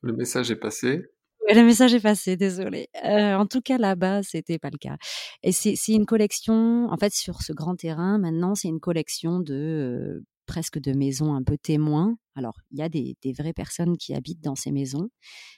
[0.03, 1.03] le message est passé
[1.49, 2.89] le message est passé, désolé.
[3.05, 4.97] Euh, en tout cas, là-bas, c'était pas le cas.
[5.43, 9.55] Et c'est une collection, en fait, sur ce grand terrain, maintenant, c'est une collection de
[9.55, 12.17] euh, presque de maisons un peu témoins.
[12.35, 15.09] Alors, il y a des, vraies personnes qui habitent dans ces maisons.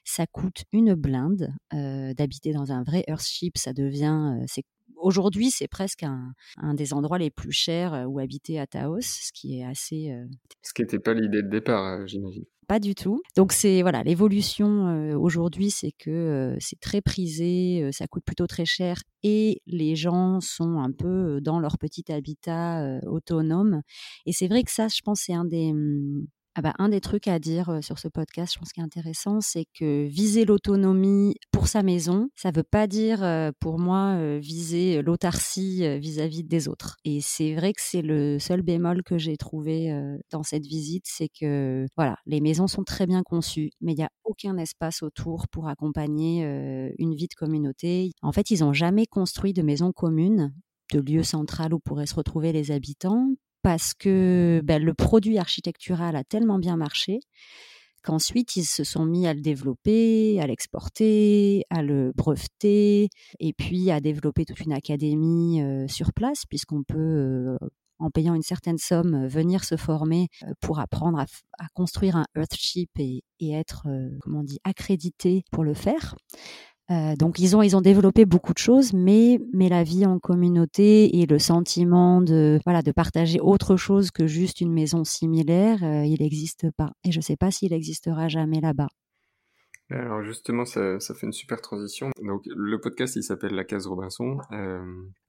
[0.04, 3.56] Ça coûte une blinde d'habiter dans un vrai Earthship.
[3.56, 4.38] Ça devient,
[4.96, 9.58] Aujourd'hui, c'est presque un, des endroits les plus chers où habiter à Taos, ce qui
[9.58, 10.14] est assez.
[10.62, 12.44] Ce qui n'était pas l'idée de départ, j'imagine.
[12.80, 13.20] Du tout.
[13.36, 19.02] Donc c'est voilà l'évolution aujourd'hui, c'est que c'est très prisé, ça coûte plutôt très cher
[19.22, 23.82] et les gens sont un peu dans leur petit habitat autonome.
[24.26, 27.00] Et c'est vrai que ça, je pense, c'est un des mmh, ah bah, un des
[27.00, 31.34] trucs à dire sur ce podcast, je pense, qui est intéressant, c'est que viser l'autonomie
[31.50, 33.20] pour sa maison, ça ne veut pas dire
[33.58, 36.96] pour moi viser l'autarcie vis-à-vis des autres.
[37.04, 39.94] Et c'est vrai que c'est le seul bémol que j'ai trouvé
[40.30, 44.04] dans cette visite, c'est que voilà, les maisons sont très bien conçues, mais il n'y
[44.04, 46.42] a aucun espace autour pour accompagner
[46.98, 48.10] une vie de communauté.
[48.20, 50.52] En fait, ils n'ont jamais construit de maison commune
[50.92, 53.30] de lieu central où pourraient se retrouver les habitants
[53.62, 57.20] parce que ben, le produit architectural a tellement bien marché
[58.02, 63.08] qu'ensuite ils se sont mis à le développer, à l'exporter, à le breveter,
[63.38, 67.56] et puis à développer toute une académie sur place, puisqu'on peut,
[68.00, 70.26] en payant une certaine somme, venir se former
[70.60, 73.86] pour apprendre à, construire un Earthship et, et être,
[74.20, 76.16] comment on dit, accrédité pour le faire.
[76.90, 80.18] Euh, donc ils ont ils ont développé beaucoup de choses, mais mais la vie en
[80.18, 85.82] communauté et le sentiment de voilà de partager autre chose que juste une maison similaire,
[85.84, 86.90] euh, il n'existe pas.
[87.04, 88.88] Et je ne sais pas s'il existera jamais là-bas.
[89.90, 92.10] Alors justement, ça, ça, fait une super transition.
[92.22, 94.38] Donc le podcast, il s'appelle La Case Robinson.
[94.50, 94.82] Euh,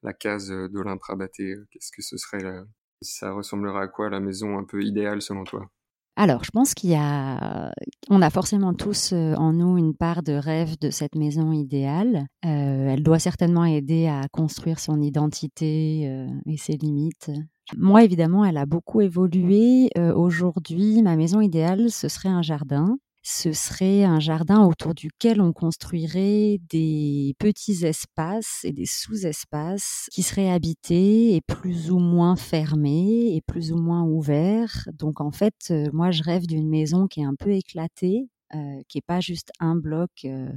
[0.03, 2.63] la case d'Olympe Rabaté, qu'est-ce que ce serait
[3.01, 4.09] Ça ressemblerait à quoi?
[4.09, 5.69] La maison un peu idéale selon toi?
[6.15, 7.71] Alors, je pense qu'il y a,
[8.09, 12.27] on a forcément tous euh, en nous une part de rêve de cette maison idéale.
[12.45, 17.31] Euh, elle doit certainement aider à construire son identité euh, et ses limites.
[17.75, 19.89] Moi, évidemment, elle a beaucoup évolué.
[20.15, 25.53] Aujourd'hui, ma maison idéale, ce serait un jardin ce serait un jardin autour duquel on
[25.53, 33.33] construirait des petits espaces et des sous-espaces qui seraient habités et plus ou moins fermés
[33.33, 34.89] et plus ou moins ouverts.
[34.93, 38.81] Donc en fait, euh, moi je rêve d'une maison qui est un peu éclatée, euh,
[38.89, 40.49] qui est pas juste un bloc euh,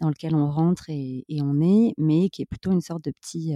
[0.00, 3.54] dans lequel on rentre et, on est, mais qui est plutôt une sorte de petit,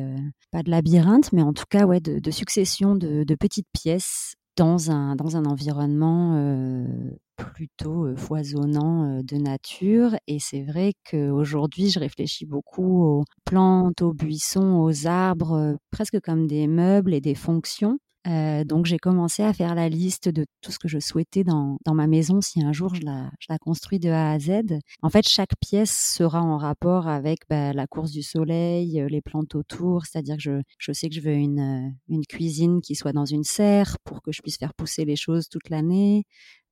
[0.50, 4.90] pas de labyrinthe, mais en tout cas ouais, de, succession de, de, petites pièces dans
[4.90, 6.34] un, dans un environnement
[7.58, 10.14] plutôt foisonnant de nature.
[10.28, 16.46] Et c'est vrai qu'aujourd'hui, je réfléchis beaucoup aux plantes, aux buissons, aux arbres, presque comme
[16.46, 17.98] des meubles et des fonctions.
[18.24, 21.94] Donc j'ai commencé à faire la liste de tout ce que je souhaitais dans, dans
[21.94, 24.78] ma maison si un jour je la, je la, construis de A à Z.
[25.02, 29.54] En fait, chaque pièce sera en rapport avec bah, la course du soleil, les plantes
[29.54, 33.24] autour, c'est-à-dire que je, je, sais que je veux une, une cuisine qui soit dans
[33.24, 36.24] une serre pour que je puisse faire pousser les choses toute l'année.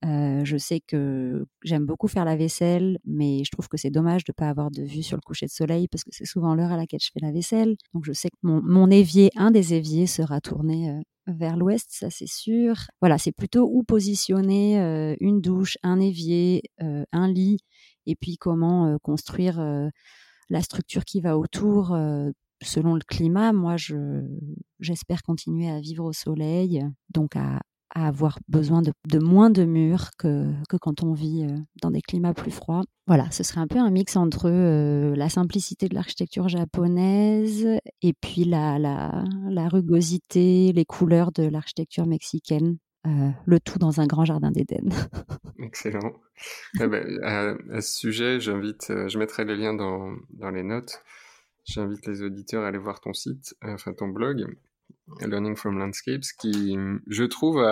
[0.07, 4.24] Euh, je sais que j'aime beaucoup faire la vaisselle, mais je trouve que c'est dommage
[4.24, 6.54] de ne pas avoir de vue sur le coucher de soleil parce que c'est souvent
[6.54, 7.76] l'heure à laquelle je fais la vaisselle.
[7.92, 12.09] Donc je sais que mon, évier, un des éviers sera tourné euh, vers l'ouest, ça
[12.11, 12.76] c'est sûr.
[13.00, 17.59] Voilà, c'est plutôt où positionner euh, une douche, un évier, un lit,
[18.07, 19.61] et puis comment construire
[20.50, 21.96] la structure qui va autour
[22.62, 23.52] selon le climat.
[23.52, 24.22] Moi, je,
[24.78, 27.61] j'espère continuer à vivre au soleil, donc à,
[27.95, 32.34] à avoir besoin de, moins de murs que, quand on vit euh, dans des climats
[32.34, 32.82] plus froids.
[33.07, 37.66] Voilà, ce serait un peu un mix entre euh, la simplicité de l'architecture japonaise
[38.03, 39.24] et puis la
[39.70, 42.78] rugosité, les couleurs de l'architecture mexicaine.
[43.07, 44.89] Euh, le tout dans un grand jardin d'Éden.
[45.61, 46.12] Excellent.
[46.80, 51.03] Eh ben, à, ce sujet, j'invite, je mettrai les liens dans, dans les notes.
[51.64, 54.57] J'invite les auditeurs à aller voir ton site, enfin ton blog,
[55.20, 56.76] Learning from Landscapes, qui,
[57.07, 57.62] je trouve,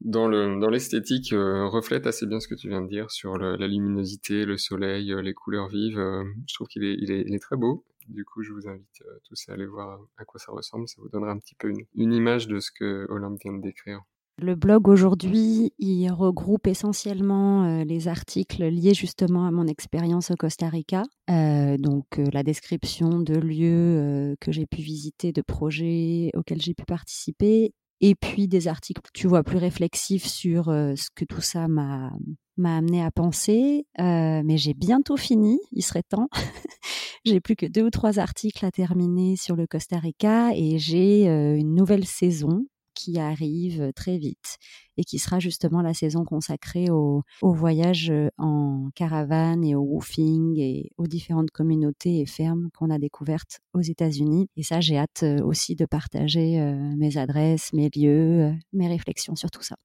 [0.00, 3.38] dans le dans l'esthétique, euh, reflète assez bien ce que tu viens de dire sur
[3.38, 5.98] la luminosité, le soleil, euh, les couleurs vives.
[5.98, 7.84] Euh, je trouve qu'il est, il est, il est, très beau.
[8.08, 10.88] Du coup, je vous invite tous à aller voir à quoi ça ressemble.
[10.88, 13.62] Ça vous donnera un petit peu une, une image de ce que Olympe vient de
[13.62, 14.02] décrire.
[14.36, 20.34] Le blog aujourd'hui, il regroupe essentiellement euh, les articles liés justement à mon expérience au
[20.34, 26.32] Costa Rica, euh, donc euh, la description de lieux que j'ai pu visiter, de projets
[26.34, 31.24] auxquels j'ai pu participer, et puis des articles, tu vois, plus réflexifs sur ce que
[31.24, 32.10] tout ça m'a
[32.56, 33.86] m'a amené à penser.
[33.98, 36.28] mais j'ai bientôt fini, il serait temps.
[37.24, 41.26] j'ai plus que deux ou trois articles à terminer sur le Costa Rica et j'ai
[41.26, 44.58] une nouvelle saison qui arrive très vite
[44.96, 50.58] et qui sera justement la saison consacrée au, au voyage en caravane et au woofing
[50.58, 54.48] et aux différentes communautés et fermes qu'on a découvertes aux États-Unis.
[54.56, 56.58] Et ça, j'ai hâte aussi de partager
[56.96, 59.76] mes adresses, mes lieux, mes réflexions sur tout ça.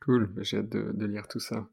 [0.00, 1.68] Cool, j'ai hâte de lire tout ça.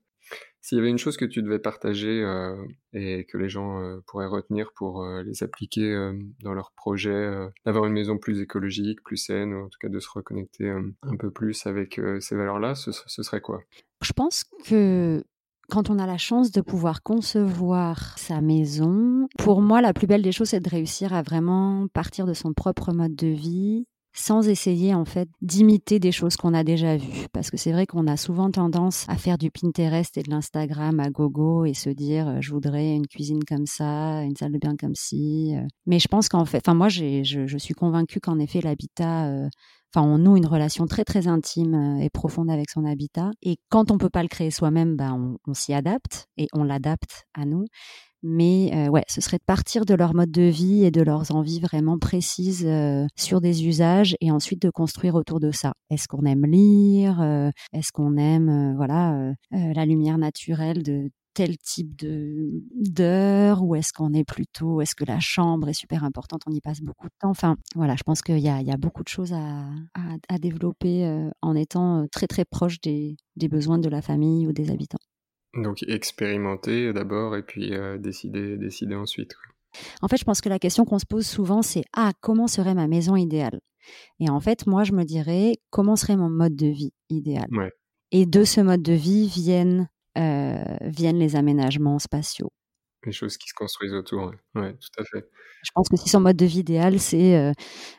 [0.65, 2.55] S'il y avait une chose que tu devais partager euh,
[2.91, 6.11] et que les gens euh, pourraient retenir pour euh, les appliquer
[6.41, 7.31] dans leur projet,
[7.67, 11.17] d'avoir une maison plus écologique, plus saine, ou en tout cas de se reconnecter un
[11.17, 13.61] peu plus avec ces valeurs-là, ce, serait quoi?
[14.01, 15.23] Je pense que
[15.69, 20.23] quand on a la chance de pouvoir concevoir sa maison, pour moi, la plus belle
[20.23, 23.85] des choses, c'est de réussir à vraiment partir de son propre mode de vie
[24.15, 27.27] sans essayer en fait d'imiter des choses qu'on a déjà vues.
[27.33, 30.99] Parce que c'est vrai qu'on a souvent tendance à faire du Pinterest et de l'Instagram
[30.99, 34.57] à gogo et se dire euh, je voudrais une cuisine comme ça, une salle de
[34.57, 35.53] bain comme ci.
[35.55, 35.67] Euh.
[35.85, 39.49] Mais je pense qu'en fait, enfin moi je, je, suis convaincue qu'en effet l'habitat euh,
[39.93, 43.31] Enfin, on noue une relation très très intime et profonde avec son habitat.
[43.41, 46.65] Et quand on peut pas le créer soi-même, ben on, on s'y adapte et on
[46.65, 47.63] l'adapte à nous.
[48.27, 51.35] Mais euh, ouais, ce serait de partir de leur mode de vie et de leurs
[51.35, 55.73] envies vraiment précises euh, sur des usages et ensuite de construire autour de ça.
[55.91, 61.95] Est-ce qu'on aime lire euh, Est-ce qu'on aime voilà la lumière naturelle de tel type
[61.99, 66.41] de d'heure ou est-ce qu'on est plutôt est-ce que la chambre est super importante?
[66.47, 67.29] On y passe beaucoup de temps.
[67.29, 69.69] Enfin voilà je pense qu'il y a, il y a beaucoup de choses à,
[70.29, 74.71] à, développer en étant très très proche des, des besoins de la famille ou des
[74.71, 74.97] habitants
[75.55, 79.33] donc expérimenter d'abord et puis euh, décider, décider ensuite.
[80.01, 82.73] En fait, je pense que la question qu'on se pose souvent, c'est ah comment serait
[82.73, 83.59] ma maison idéale?
[84.19, 87.47] Et en fait, moi, je me dirais comment serait mon mode de vie idéal?
[88.11, 92.51] Et de ce mode de vie viennent euh, viennent les aménagements spatiaux.
[93.05, 95.29] Les choses qui se construisent autour, oui, tout à fait.
[95.63, 97.51] Je pense que si son mode de vie idéal, c'est euh,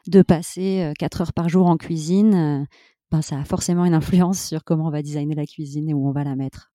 [0.09, 2.66] de passer 4 heures par jour en cuisine,
[3.12, 6.09] ben, ça a forcément une influence sur comment on va designer la cuisine et où
[6.09, 6.72] on va la mettre.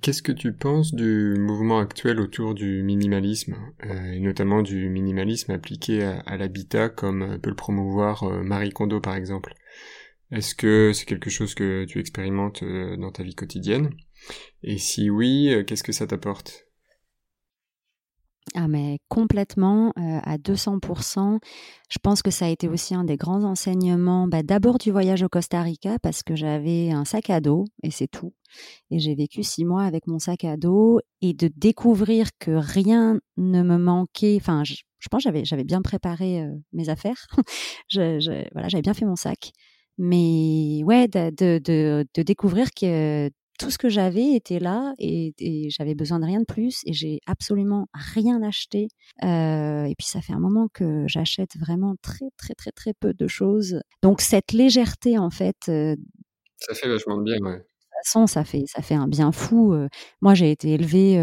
[0.00, 5.52] Qu'est-ce que tu penses du mouvement actuel autour du minimalisme, euh, et notamment du minimalisme
[5.52, 9.54] appliqué à, l'habitat, comme peut le promouvoir euh, Marie Kondo par exemple?
[10.32, 13.90] Est-ce que c'est quelque chose que tu expérimentes euh, dans ta vie quotidienne?
[14.64, 16.65] Et si oui, qu'est-ce que ça t'apporte?
[18.54, 21.40] Ah mais complètement euh, à 200%.
[21.90, 25.22] Je pense que ça a été aussi un des grands enseignements, bah, d'abord du voyage
[25.22, 28.32] au Costa Rica parce que j'avais un sac à dos et c'est tout.
[28.90, 33.20] Et j'ai vécu six mois avec mon sac à dos et de découvrir que rien
[33.36, 34.36] ne me manquait.
[34.40, 34.74] Enfin, je,
[35.10, 37.26] pense que j'avais bien préparé euh, mes affaires.
[37.94, 39.50] voilà, j'avais bien fait mon sac.
[39.98, 45.34] Mais ouais, de, de, de découvrir que tout ce que j'avais était là et,
[45.70, 48.88] j'avais besoin de rien de plus et j'ai absolument rien acheté.
[49.22, 53.14] Euh, et puis ça fait un moment que j'achète vraiment très très très très peu
[53.14, 53.80] de choses.
[54.02, 55.56] Donc cette légèreté en fait.
[55.68, 55.96] Euh,
[56.58, 57.58] ça fait vachement de bien, ouais.
[57.58, 59.72] De toute façon, ça fait, ça fait un bien fou.
[59.72, 59.88] Euh.
[60.20, 61.18] moi, j'ai été élevée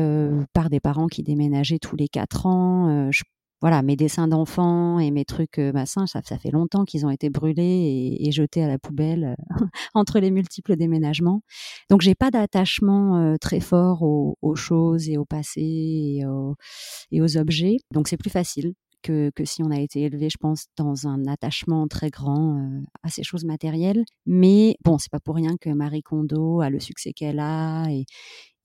[0.53, 3.11] par des parents qui déménageaient tous les quatre ans.
[3.11, 3.23] je
[3.63, 7.29] voilà, mes dessins d'enfants et mes trucs euh, ça, ça fait longtemps qu'ils ont été
[7.29, 11.43] brûlés et, jetés à la poubelle euh, entre les multiples déménagements.
[11.89, 17.77] Donc j'ai pas d'attachement euh, très fort aux, choses et au passé et aux, objets.
[17.93, 18.73] Donc c'est plus facile.
[19.01, 23.09] Que, que, si on a été élevé, je pense, dans un attachement très grand à
[23.09, 24.05] ces choses matérielles.
[24.25, 28.05] Mais bon, c'est pas pour rien que Marie Kondo a le succès qu'elle a et,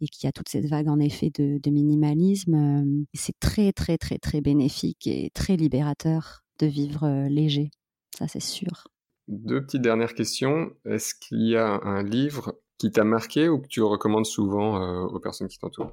[0.00, 2.54] et qu'il y a toute cette vague en effet de, minimalisme.
[2.54, 7.70] Euh, c'est très très très très bénéfique et très libérateur de vivre euh, léger,
[8.16, 8.88] ça c'est sûr.
[9.28, 10.72] Deux petites dernières questions.
[10.86, 15.02] Est-ce qu'il y a un livre qui t'a marqué ou que tu recommandes souvent euh,
[15.02, 15.92] aux personnes qui t'entourent?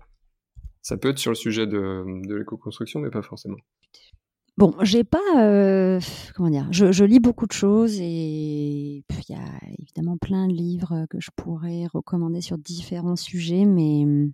[0.81, 3.57] Ça peut être sur le sujet de, de l'éco-construction, mais pas forcément.
[4.57, 5.99] Bon, j'ai pas, euh,
[6.33, 11.05] comment dire, je, lis beaucoup de choses et il y a évidemment plein de livres
[11.09, 14.31] que je pourrais recommander sur différents sujets, mais hum,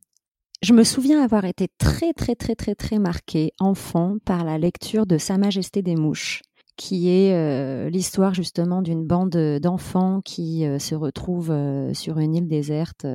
[0.61, 5.07] je me souviens avoir été très très très très très marquée enfant par la lecture
[5.07, 6.43] de Sa Majesté des mouches
[6.77, 12.35] qui est euh, l'histoire justement d'une bande d'enfants qui euh, se retrouvent euh, sur une
[12.35, 13.05] île déserte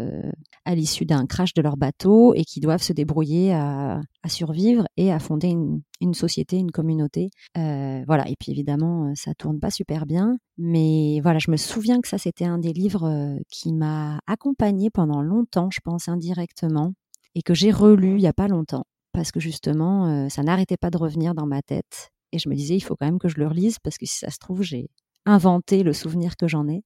[0.64, 5.12] à l'issue d'un crash de leur bateau et qui doivent se débrouiller à, survivre et
[5.12, 5.54] à fonder
[6.00, 7.30] une, société, une communauté.
[7.54, 12.08] voilà, et puis évidemment, ça tourne pas super bien, mais voilà, je me souviens que
[12.08, 16.92] ça c'était un des livres qui m'a accompagnée pendant longtemps, je pense indirectement,
[17.36, 20.90] et que j'ai relu il y a pas longtemps parce que justement, ça n'arrêtait pas
[20.90, 23.38] de revenir dans ma tête et je me disais, il faut quand même que je
[23.38, 24.88] le relise parce que si ça se trouve, j'ai
[25.24, 26.82] inventé le souvenir que j'en ai.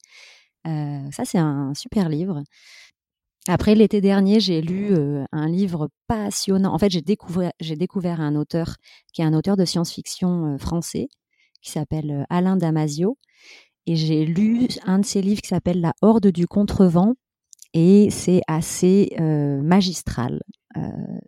[0.67, 2.43] Euh, ça, c'est un super livre.
[3.49, 6.75] Après, l'été dernier, j'ai lu euh, un livre passionnant.
[6.75, 8.77] En fait, j'ai découvert, découvert un auteur
[9.13, 11.09] qui est un auteur de science-fiction euh, français
[11.63, 13.19] qui s'appelle Alain Damasio
[13.87, 17.15] Et j'ai lu un de ses livres qui s'appelle La Horde du Contrevent
[17.75, 19.11] et c'est assez
[19.63, 20.41] magistral.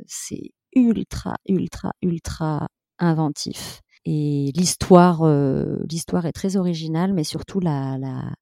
[0.06, 3.82] C'est ultra, ultra, ultra inventif.
[4.04, 8.34] Et l'histoire, euh, l'histoire est très originale, mais surtout la, la,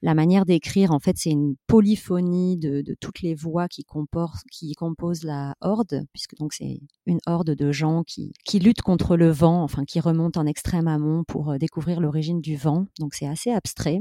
[0.00, 4.44] la manière d'écrire, en fait, c'est une polyphonie de, de, toutes les voix qui, comportent,
[4.50, 9.18] qui composent la horde, puisque donc c'est une horde de gens qui, qui luttent contre
[9.18, 12.86] le vent, enfin qui remontent en extrême amont pour euh, découvrir l'origine du vent.
[12.98, 14.00] Donc c'est assez abstrait.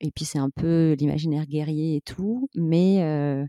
[0.00, 3.44] Et puis c'est un peu l'imaginaire guerrier et tout, mais euh,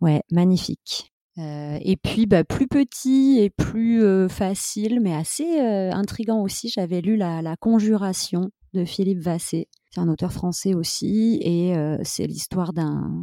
[0.00, 1.11] ouais, magnifique.
[1.38, 6.68] Euh, et puis, bah, plus petit et plus euh, facile, mais assez euh, intrigant aussi.
[6.68, 9.68] J'avais lu la, la, Conjuration de Philippe Vassé.
[9.90, 11.74] C'est un auteur français aussi, et
[12.04, 13.22] c'est l'histoire d'un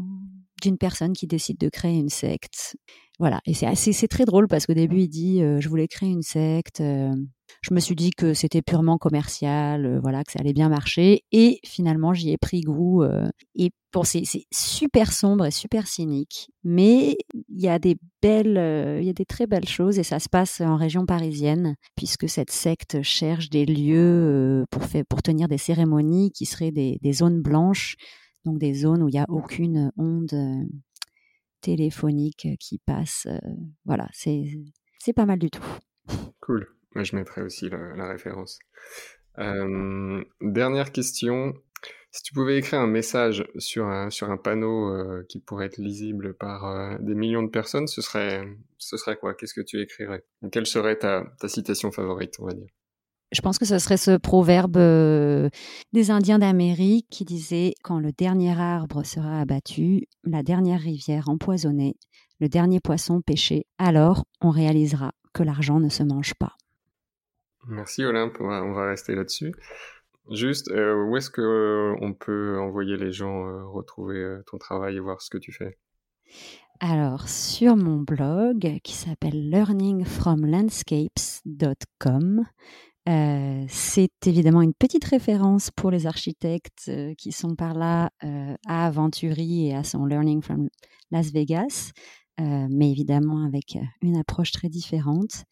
[0.59, 2.77] d'une personne qui décide de créer une secte.
[3.19, 6.21] Voilà, et c'est c'est très drôle parce qu'au début il dit, je voulais créer une
[6.21, 6.81] secte
[7.61, 11.23] je me suis dit que c'était purement commercial, euh, voilà, que ça allait bien marcher.
[11.31, 13.03] Et finalement, j'y ai pris goût.
[13.03, 18.57] Euh, et bon, c'est super sombre et super cynique, mais il y a des belles,
[18.57, 21.75] euh, il y a des très belles choses et ça se passe en région parisienne,
[21.95, 27.13] puisque cette secte cherche des lieux pour pour tenir des cérémonies qui seraient des, des
[27.13, 27.95] zones blanches,
[28.45, 30.33] donc des zones où il n'y a aucune onde
[31.61, 33.27] téléphonique qui passe.
[33.85, 35.63] voilà, c'est pas mal du tout.
[36.39, 38.59] Cool je mettrai aussi la, référence.
[39.37, 41.53] Euh, dernière question.
[42.11, 45.77] Si tu pouvais écrire un message sur un, sur un panneau euh, qui pourrait être
[45.77, 48.43] lisible par euh, des millions de personnes, ce serait,
[48.79, 49.35] ce serait quoi?
[49.35, 50.23] Qu'est-ce que tu écrirais?
[50.51, 52.67] Quelle serait ta, ta citation favorite, on va dire?
[53.31, 54.77] Je pense que ce serait ce proverbe
[55.93, 61.95] des Indiens d'Amérique qui disait Quand le dernier arbre sera abattu, la dernière rivière empoisonnée,
[62.39, 66.55] le dernier poisson pêché, alors on réalisera que l'argent ne se mange pas.
[67.67, 69.53] Merci Olympe, on va, rester là-dessus.
[70.31, 74.95] Juste, euh, où est-ce que euh, on peut envoyer les gens euh, retrouver ton travail
[74.95, 75.77] et voir ce que tu fais?
[76.79, 82.45] Alors, sur mon blog qui s'appelle learningfromlandscapes.com,
[83.67, 88.11] c'est évidemment une petite référence pour les architectes qui sont par là
[88.67, 90.69] à Aventuri et à son Learning from
[91.11, 91.91] Las Vegas,
[92.37, 95.45] mais évidemment avec une approche très différente.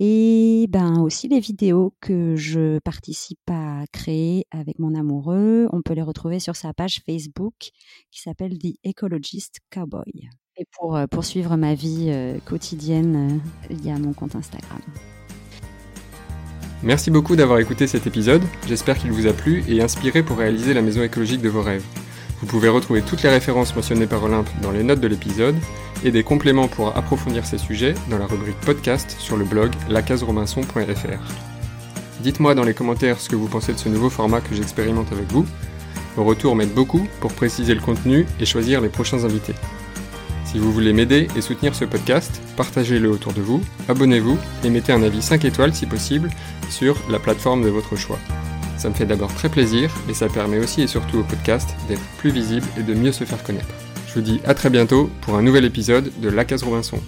[0.00, 5.94] Et ben aussi les vidéos que je participe à créer avec mon amoureux, on peut
[5.94, 7.54] les retrouver sur sa page Facebook
[8.10, 10.28] qui s'appelle The Ecologist Cowboy.
[10.56, 13.40] Et pour euh, poursuivre ma vie euh, quotidienne,
[13.70, 14.80] euh, il y a mon compte Instagram.
[16.84, 20.74] Merci beaucoup d'avoir écouté cet épisode, j'espère qu'il vous a plu et inspiré pour réaliser
[20.74, 21.82] la maison écologique de vos rêves.
[22.42, 25.56] Vous pouvez retrouver toutes les références mentionnées par Olympe dans les notes de l'épisode
[26.04, 31.34] et des compléments pour approfondir ces sujets dans la rubrique podcast sur le blog lacaserobinson.fr.
[32.20, 35.32] Dites-moi dans les commentaires ce que vous pensez de ce nouveau format que j'expérimente avec
[35.32, 35.46] vous.
[36.16, 39.54] Vos retours m'aident beaucoup pour préciser le contenu et choisir les prochains invités.
[40.44, 44.92] Si vous voulez m'aider et soutenir ce podcast, partagez-le autour de vous, abonnez-vous et mettez
[44.92, 46.30] un avis 5 étoiles si possible
[46.70, 48.18] sur la plateforme de votre choix.
[48.76, 52.02] Ça me fait d'abord très plaisir et ça permet aussi et surtout au podcast d'être
[52.18, 53.74] plus visible et de mieux se faire connaître.
[54.06, 57.00] Je vous dis à très bientôt pour un nouvel épisode de La Case Robinson.